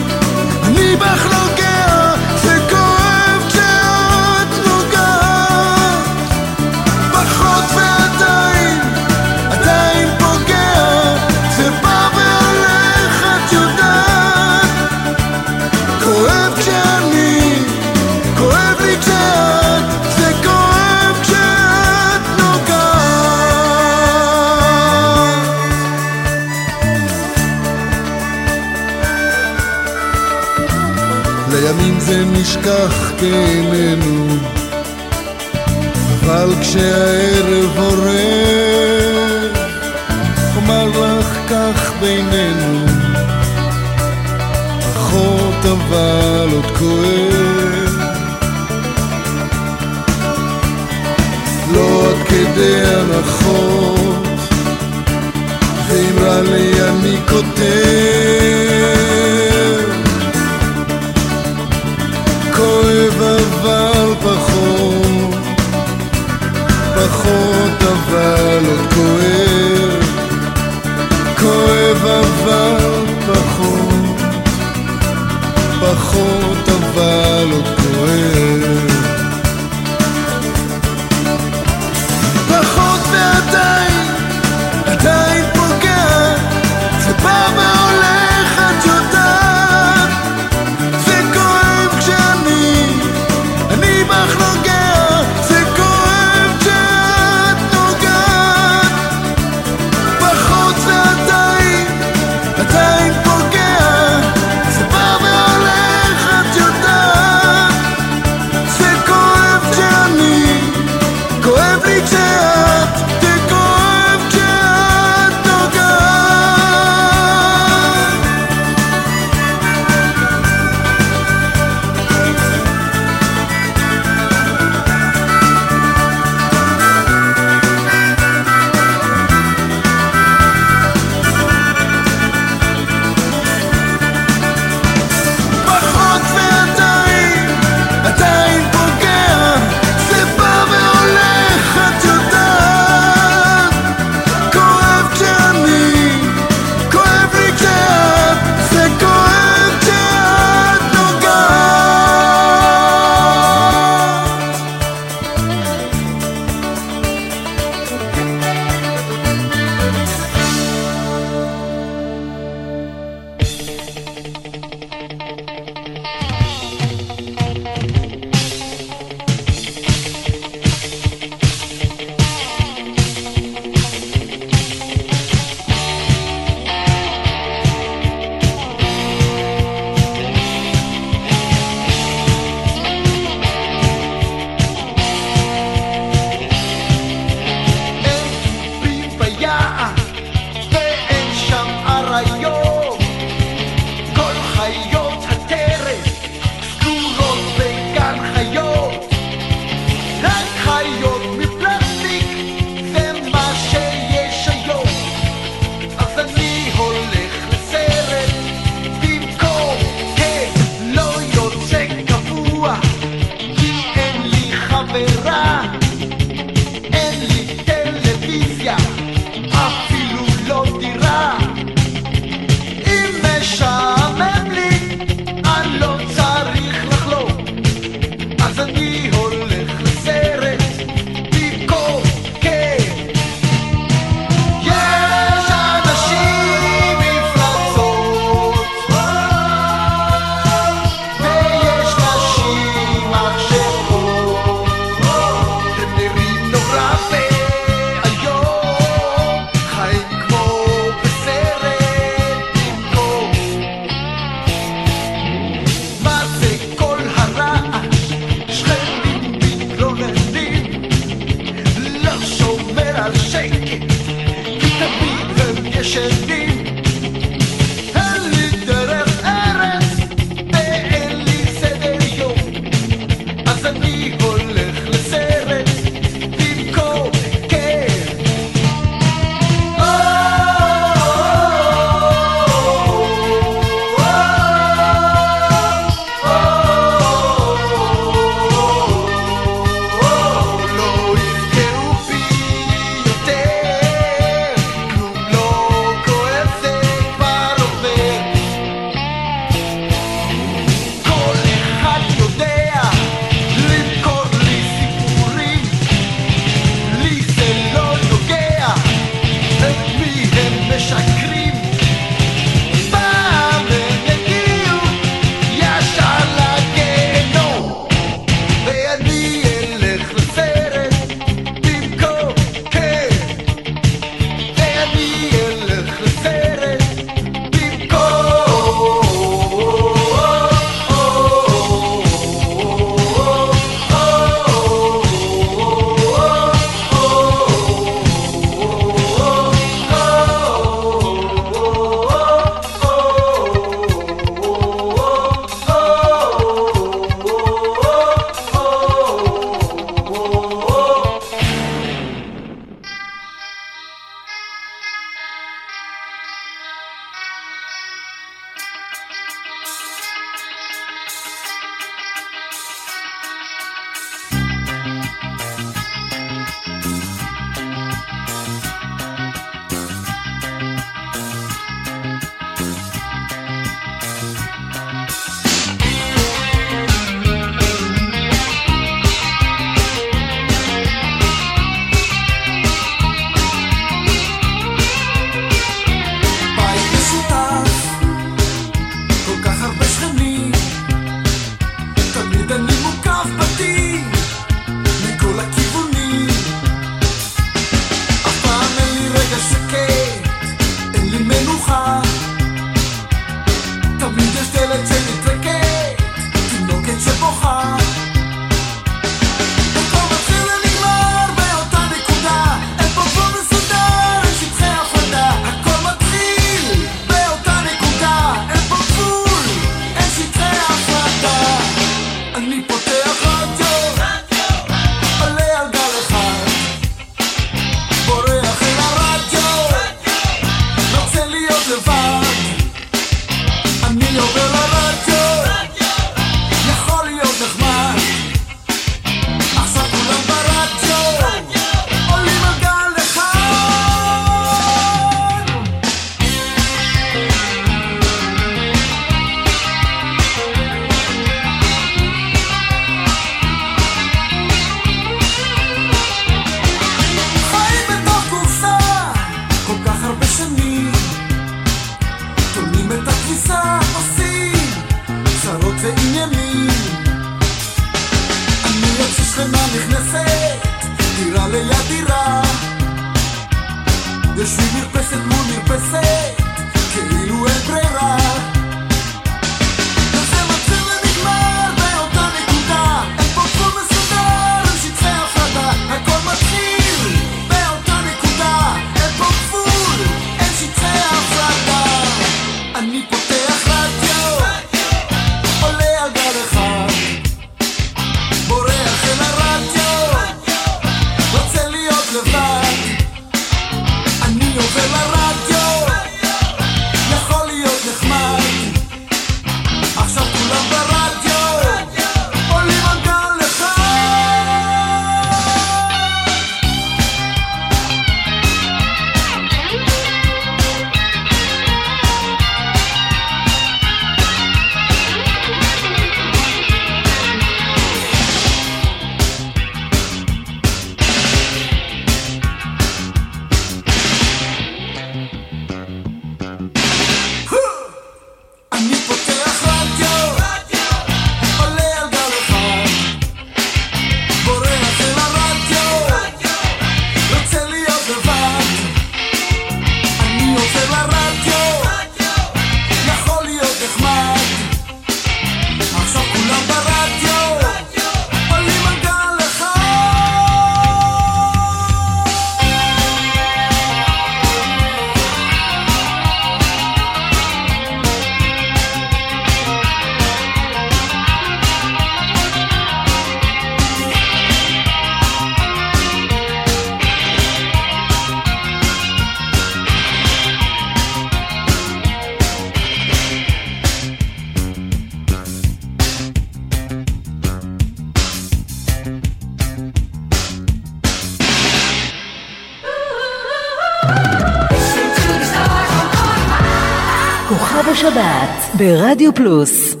שבת 598.01 598.75
ברדיו 598.77 599.33
פלוס. 599.35 600.00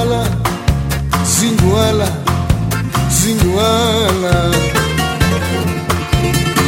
zinguela, 0.00 0.24
zinguela, 1.24 2.06
zinguela. 3.10 4.50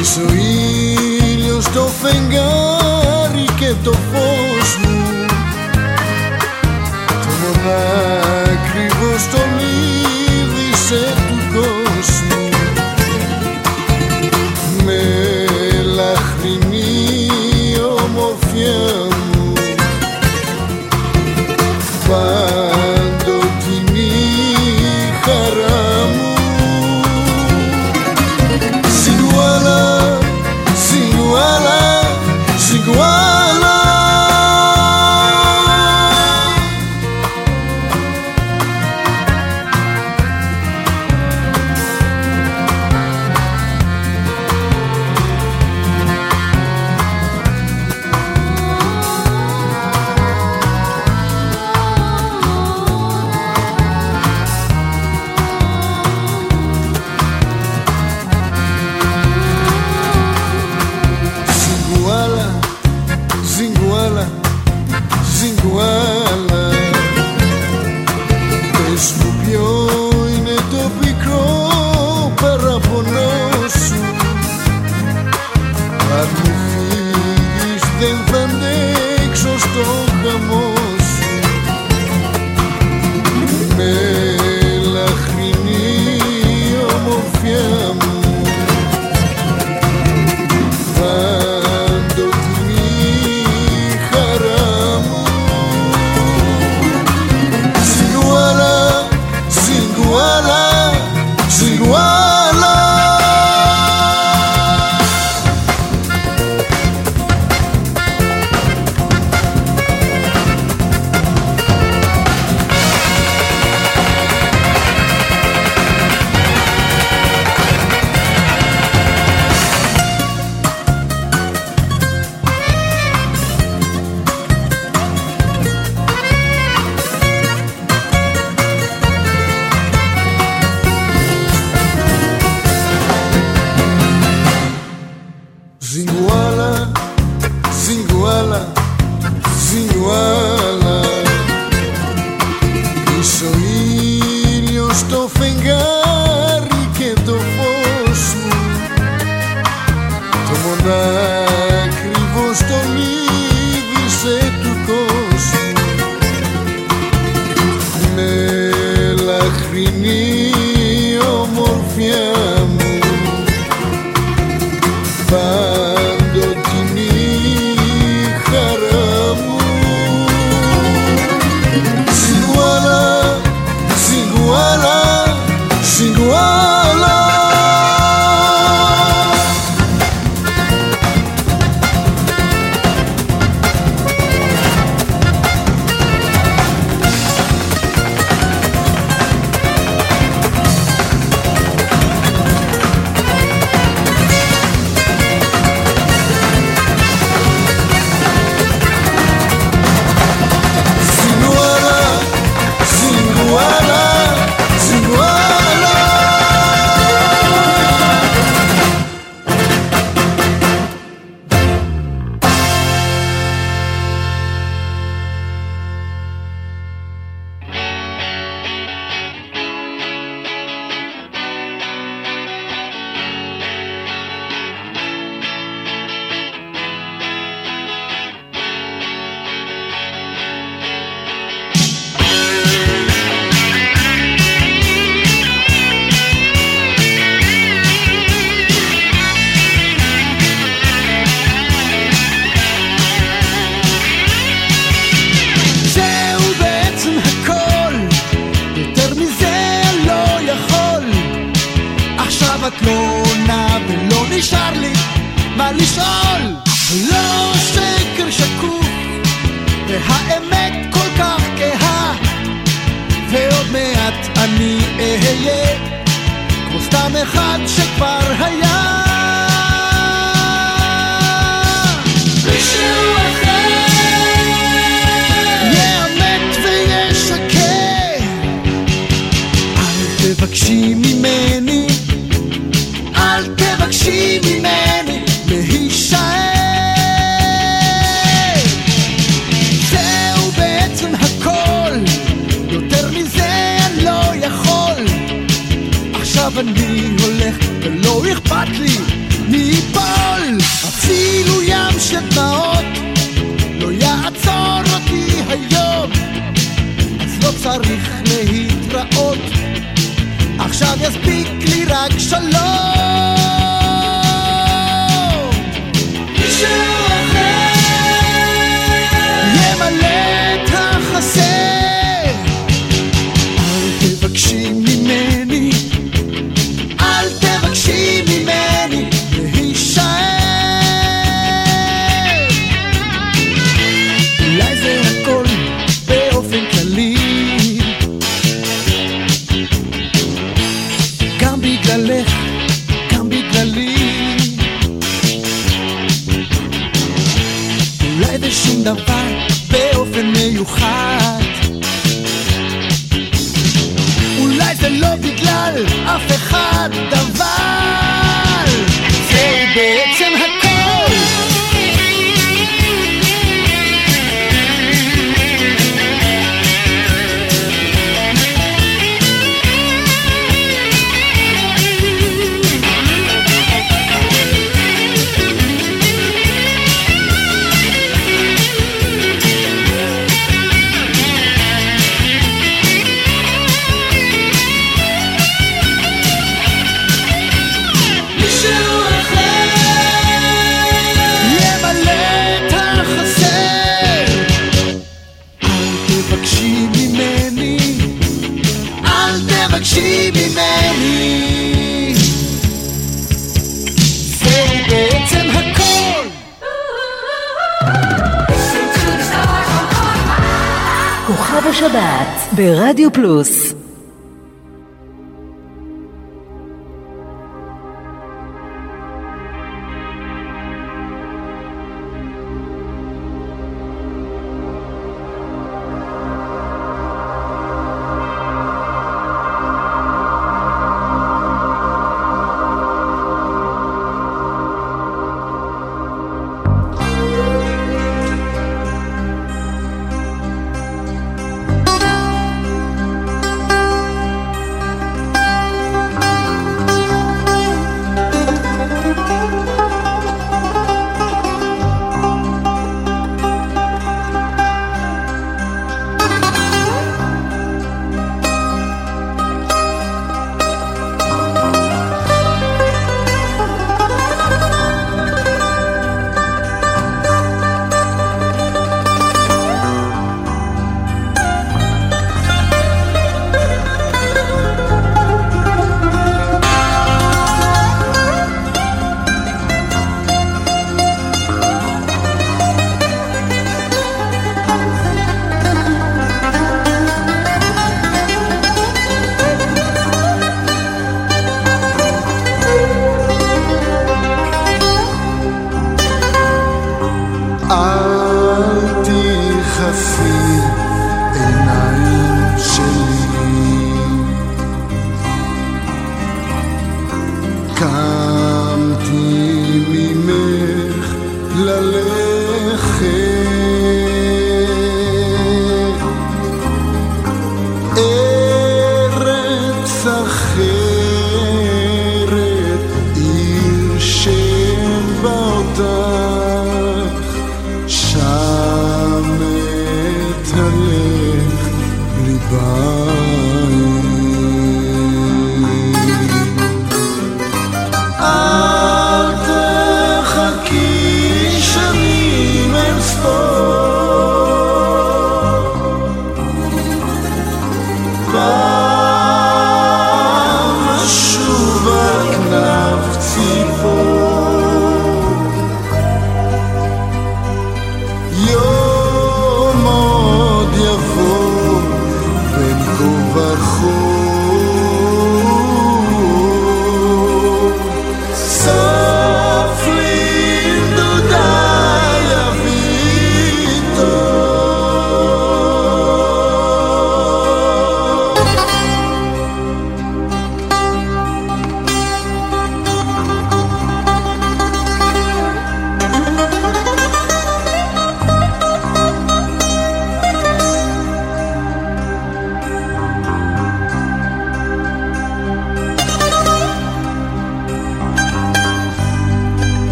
Isso 0.00 0.20
sorrilhos 0.20 1.66
do 1.66 1.88
fengão. 1.88 2.55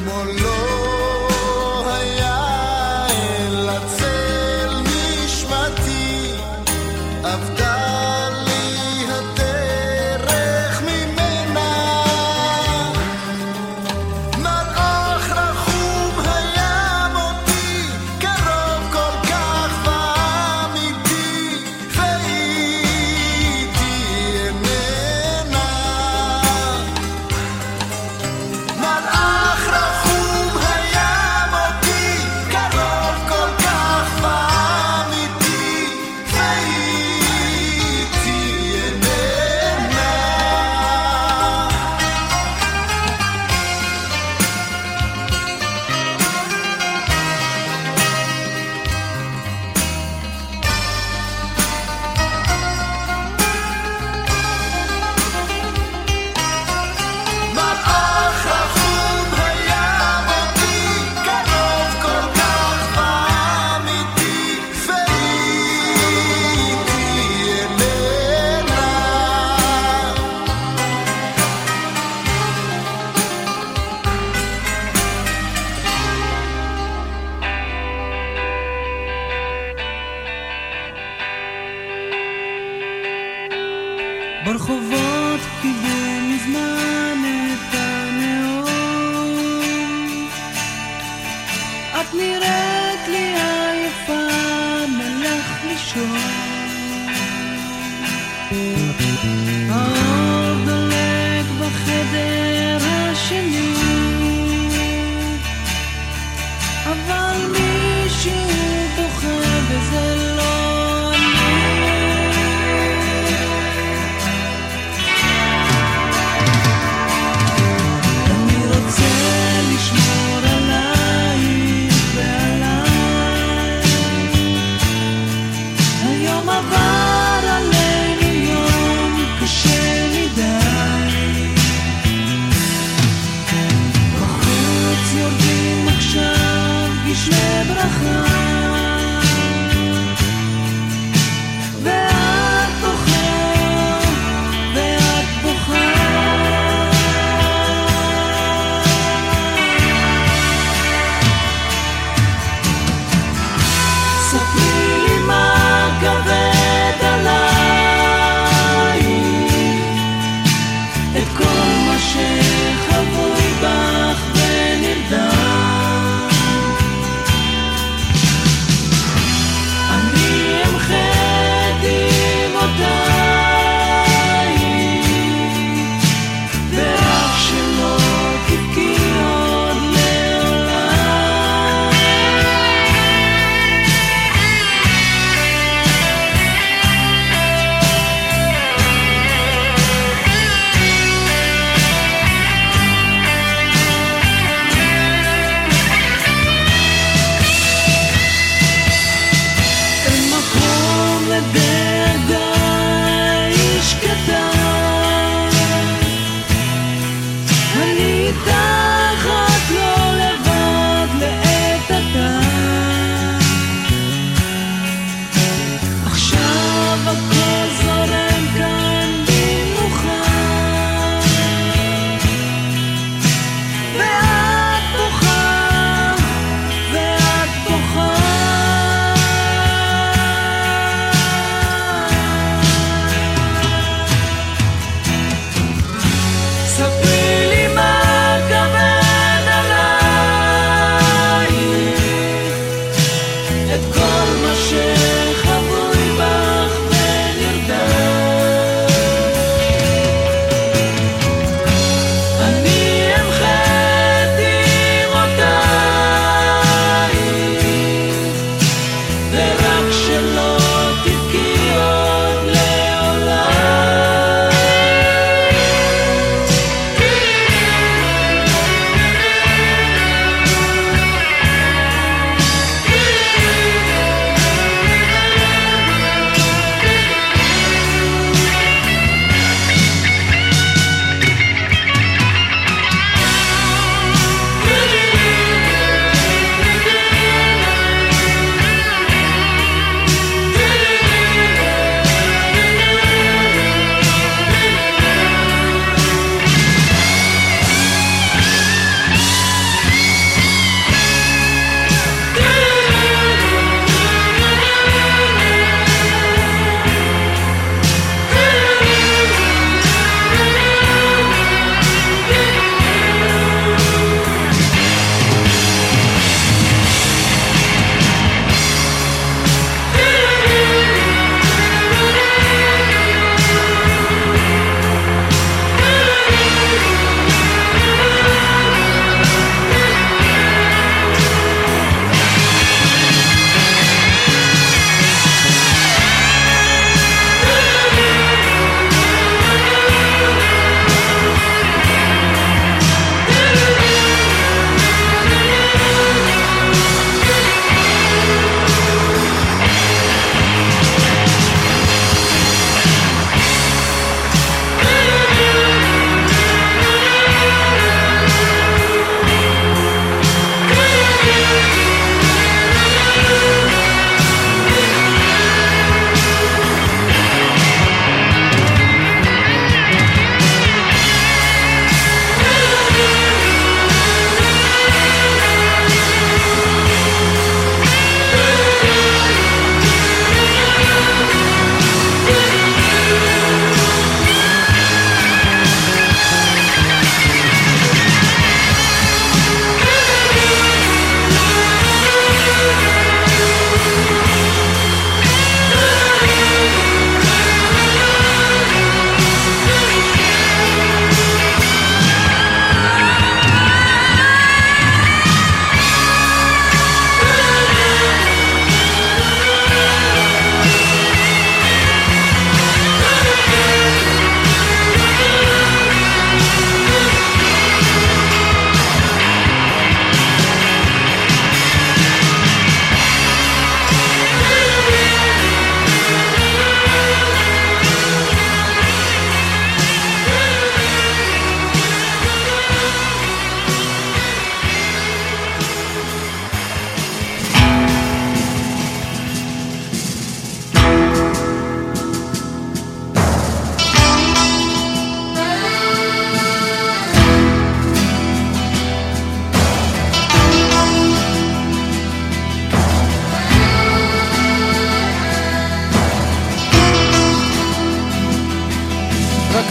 כמו 0.00 0.24
לא 0.24 0.49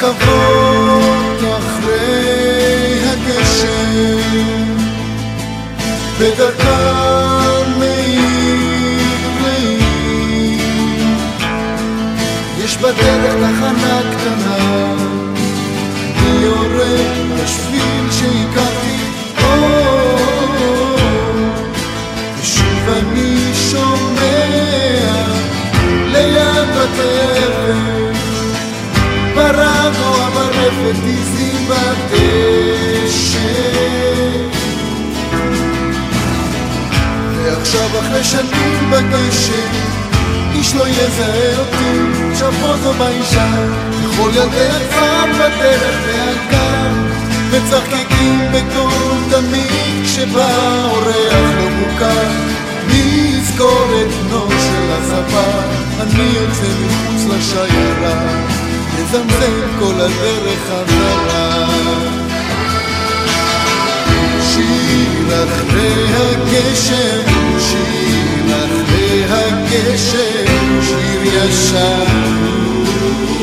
רכבות 0.02 1.40
אחרי 1.58 3.00
הגשם, 3.04 4.78
בדרכם 6.20 7.80
מעיר 7.80 9.30
לעיר. 9.42 10.60
יש 12.64 12.78
בדרך 12.78 13.34
תחנה 13.34 14.02
קטנה, 14.12 14.58
אני 16.18 16.40
יורד 16.42 17.44
בשביל 17.44 18.12
שהכרתי, 18.12 18.69
עיזים 31.04 31.68
בדשא 31.70 33.40
ועכשיו 37.36 38.00
אחרי 38.00 38.24
שנים 38.24 38.92
בגשם 38.92 40.00
איש 40.60 40.76
לא 40.76 40.88
יזהה 40.88 41.60
אותי, 41.60 42.36
שבוע 42.36 42.78
זו 42.78 42.94
באישה. 42.94 43.48
כל 44.18 44.30
ילדי 44.34 44.68
הכפר 44.68 45.26
בדרך 45.34 45.98
והגן 46.06 47.10
מצחקקים 47.52 48.52
בקול 48.52 49.18
תמיד 49.30 50.06
כשבא 50.06 50.86
אורח 50.86 51.56
לא 51.58 51.70
מוכר. 51.70 52.30
מי 52.88 53.34
יזכור 53.38 53.88
את 54.02 54.14
בנו 54.14 54.50
של 54.50 54.92
הספר 54.92 55.60
אני 56.02 56.24
יוצא 56.24 56.68
מחוץ 56.86 57.26
לשיירה 57.30 58.59
מזמזם 59.00 59.80
כל 59.80 60.02
הדרך 60.02 60.60
חזרה. 60.68 61.68
שיר 64.42 65.44
אחרי 65.44 66.06
הגשם, 66.16 67.24
שיר 67.60 68.56
אחרי 68.56 69.24
הגשם, 69.30 70.82
שיר 70.82 71.22
ישן, 71.24 72.36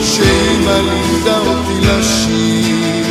שאמא 0.03 0.73
לימדה 0.73 1.39
אותי 1.39 1.87
לשיר. 1.87 3.07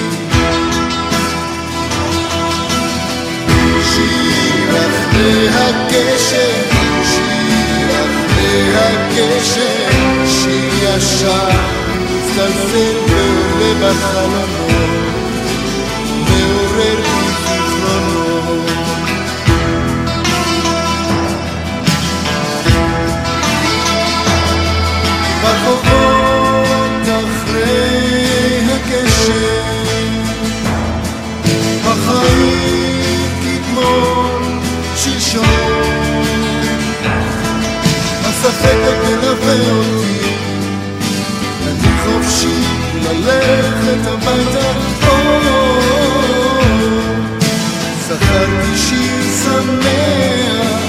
שיר 3.94 4.70
אחרי 4.70 5.50
הגשם, 5.50 6.76
שיר 7.04 7.90
אחרי 7.90 8.76
הגשם, 8.76 10.26
שיר 10.28 10.74
ישן. 10.84 11.85
מצטלצל 12.36 12.98
ועולה 13.08 13.74
בחלונות, 13.80 14.50
מעורר 16.30 17.00
לי 17.00 17.28
זיכרונות. 17.46 18.70
ברחובות 25.42 27.08
אחרי 27.08 28.60
הגשם, 28.70 30.14
החיים 31.86 33.30
כתמול 33.44 34.44
שלשום, 34.96 36.24
הספק 38.24 38.80
תלווה 39.06 39.72
אותי 39.72 39.95
חופשי 42.46 42.62
ללכת 43.02 44.08
הביתה. 44.08 44.70
זכרתי 48.08 48.78
שיר 48.78 49.22
שמח, 49.44 50.82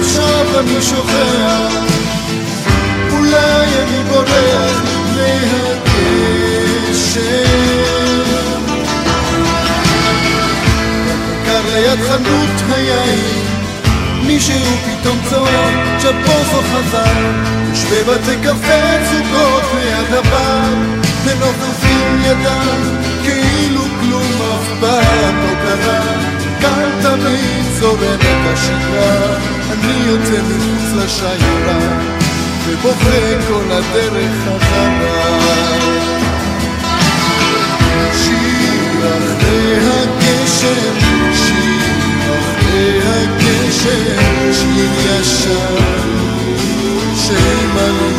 עכשיו 0.00 0.60
אני 0.60 0.82
שוכח, 0.82 1.72
אולי 3.10 3.66
אני 3.82 4.02
בורח 4.08 4.82
לפני 4.84 5.38
הגשם. 5.52 6.22
קר 11.44 11.62
ליד 11.74 12.00
חנות 12.08 12.56
היין 12.74 13.52
מישהו 14.26 14.76
פתאום 14.84 15.18
צועק, 15.30 15.74
צ'פוזו 15.98 16.62
חזר, 16.72 17.16
יושבי 17.72 18.02
בתי 18.02 18.36
קפה 18.42 19.04
זוגות 19.10 19.62
ליד 19.74 20.14
הבר, 20.14 20.74
מנופפים 21.24 22.22
ידם, 22.24 22.98
כאילו 23.22 23.80
כלום 24.00 24.32
אף 24.54 24.68
פעם 24.80 25.36
לא 25.36 25.54
קרה, 25.62 26.00
כאן 26.60 26.90
תמיד 27.02 27.64
זורמת 27.72 28.42
השגרה, 28.44 29.36
אני 29.70 29.92
יוצא 30.06 30.42
מחוץ 30.42 31.04
לשיירה, 31.04 31.78
ובוכה 32.66 33.46
כל 33.48 33.72
הדרך 33.72 34.32
חזרה. 34.44 35.78
שיר 38.12 39.00
אחרי 39.00 39.76
הגשם, 39.76 40.98
שיר 41.34 42.38
אחרי 42.38 43.00
הגשם, 43.04 44.52
שיר 44.52 45.20
ישן, 45.20 46.01
שאמא 47.26 47.80
לימדה 47.80 48.11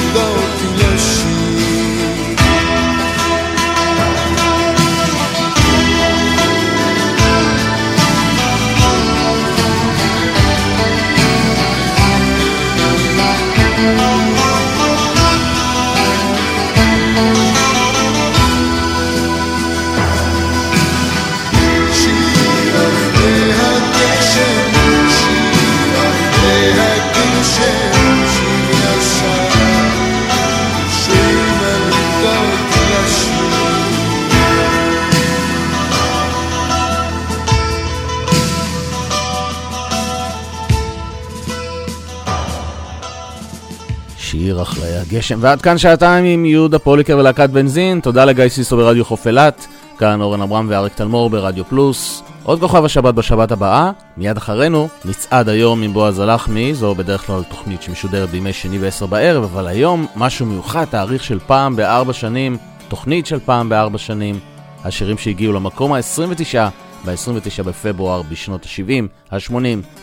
הגשם. 45.13 45.37
ועד 45.41 45.61
כאן 45.61 45.77
שעתיים 45.77 46.25
עם 46.25 46.45
יהודה 46.45 46.79
פוליקר 46.79 47.17
ולהקת 47.17 47.49
בנזין. 47.49 47.99
תודה 47.99 48.25
לגיא 48.25 48.49
סיסו 48.49 48.77
ברדיו 48.77 49.05
חוף 49.05 49.27
אילת. 49.27 49.67
כאן 49.97 50.21
אורן 50.21 50.41
עמרם 50.41 50.65
ואריק 50.69 50.93
תלמור 50.93 51.29
ברדיו 51.29 51.65
פלוס. 51.65 52.23
עוד 52.43 52.59
כוכב 52.59 52.85
השבת 52.85 53.13
בשבת 53.13 53.51
הבאה, 53.51 53.91
מיד 54.17 54.37
אחרינו, 54.37 54.87
נצעד 55.05 55.49
היום 55.49 55.83
עם 55.83 55.93
בועז 55.93 56.19
הלחמי, 56.19 56.73
זו 56.73 56.95
בדרך 56.95 57.27
כלל 57.27 57.43
תוכנית 57.43 57.81
שמשודרת 57.81 58.29
בימי 58.29 58.53
שני 58.53 58.79
ועשר 58.79 59.05
בערב, 59.05 59.43
אבל 59.43 59.67
היום 59.67 60.07
משהו 60.15 60.45
מיוחד, 60.45 60.85
תאריך 60.85 61.23
של 61.23 61.39
פעם 61.39 61.75
בארבע 61.75 62.13
שנים, 62.13 62.57
תוכנית 62.87 63.25
של 63.25 63.39
פעם 63.39 63.69
בארבע 63.69 63.97
שנים, 63.97 64.39
השירים 64.83 65.17
שהגיעו 65.17 65.53
למקום 65.53 65.93
ה-29 65.93 66.57
ב-29 67.05 67.63
בפברואר 67.63 68.21
בשנות 68.21 68.65
ה-70, 68.65 69.07
ה-80 69.31 69.55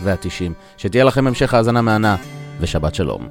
וה-90. 0.02 0.52
שתהיה 0.76 1.04
לכם 1.04 1.26
המשך 1.26 1.54
האזנה 1.54 1.82
מהנה, 1.82 2.16
ושבת 2.60 2.94
שלום. 2.94 3.28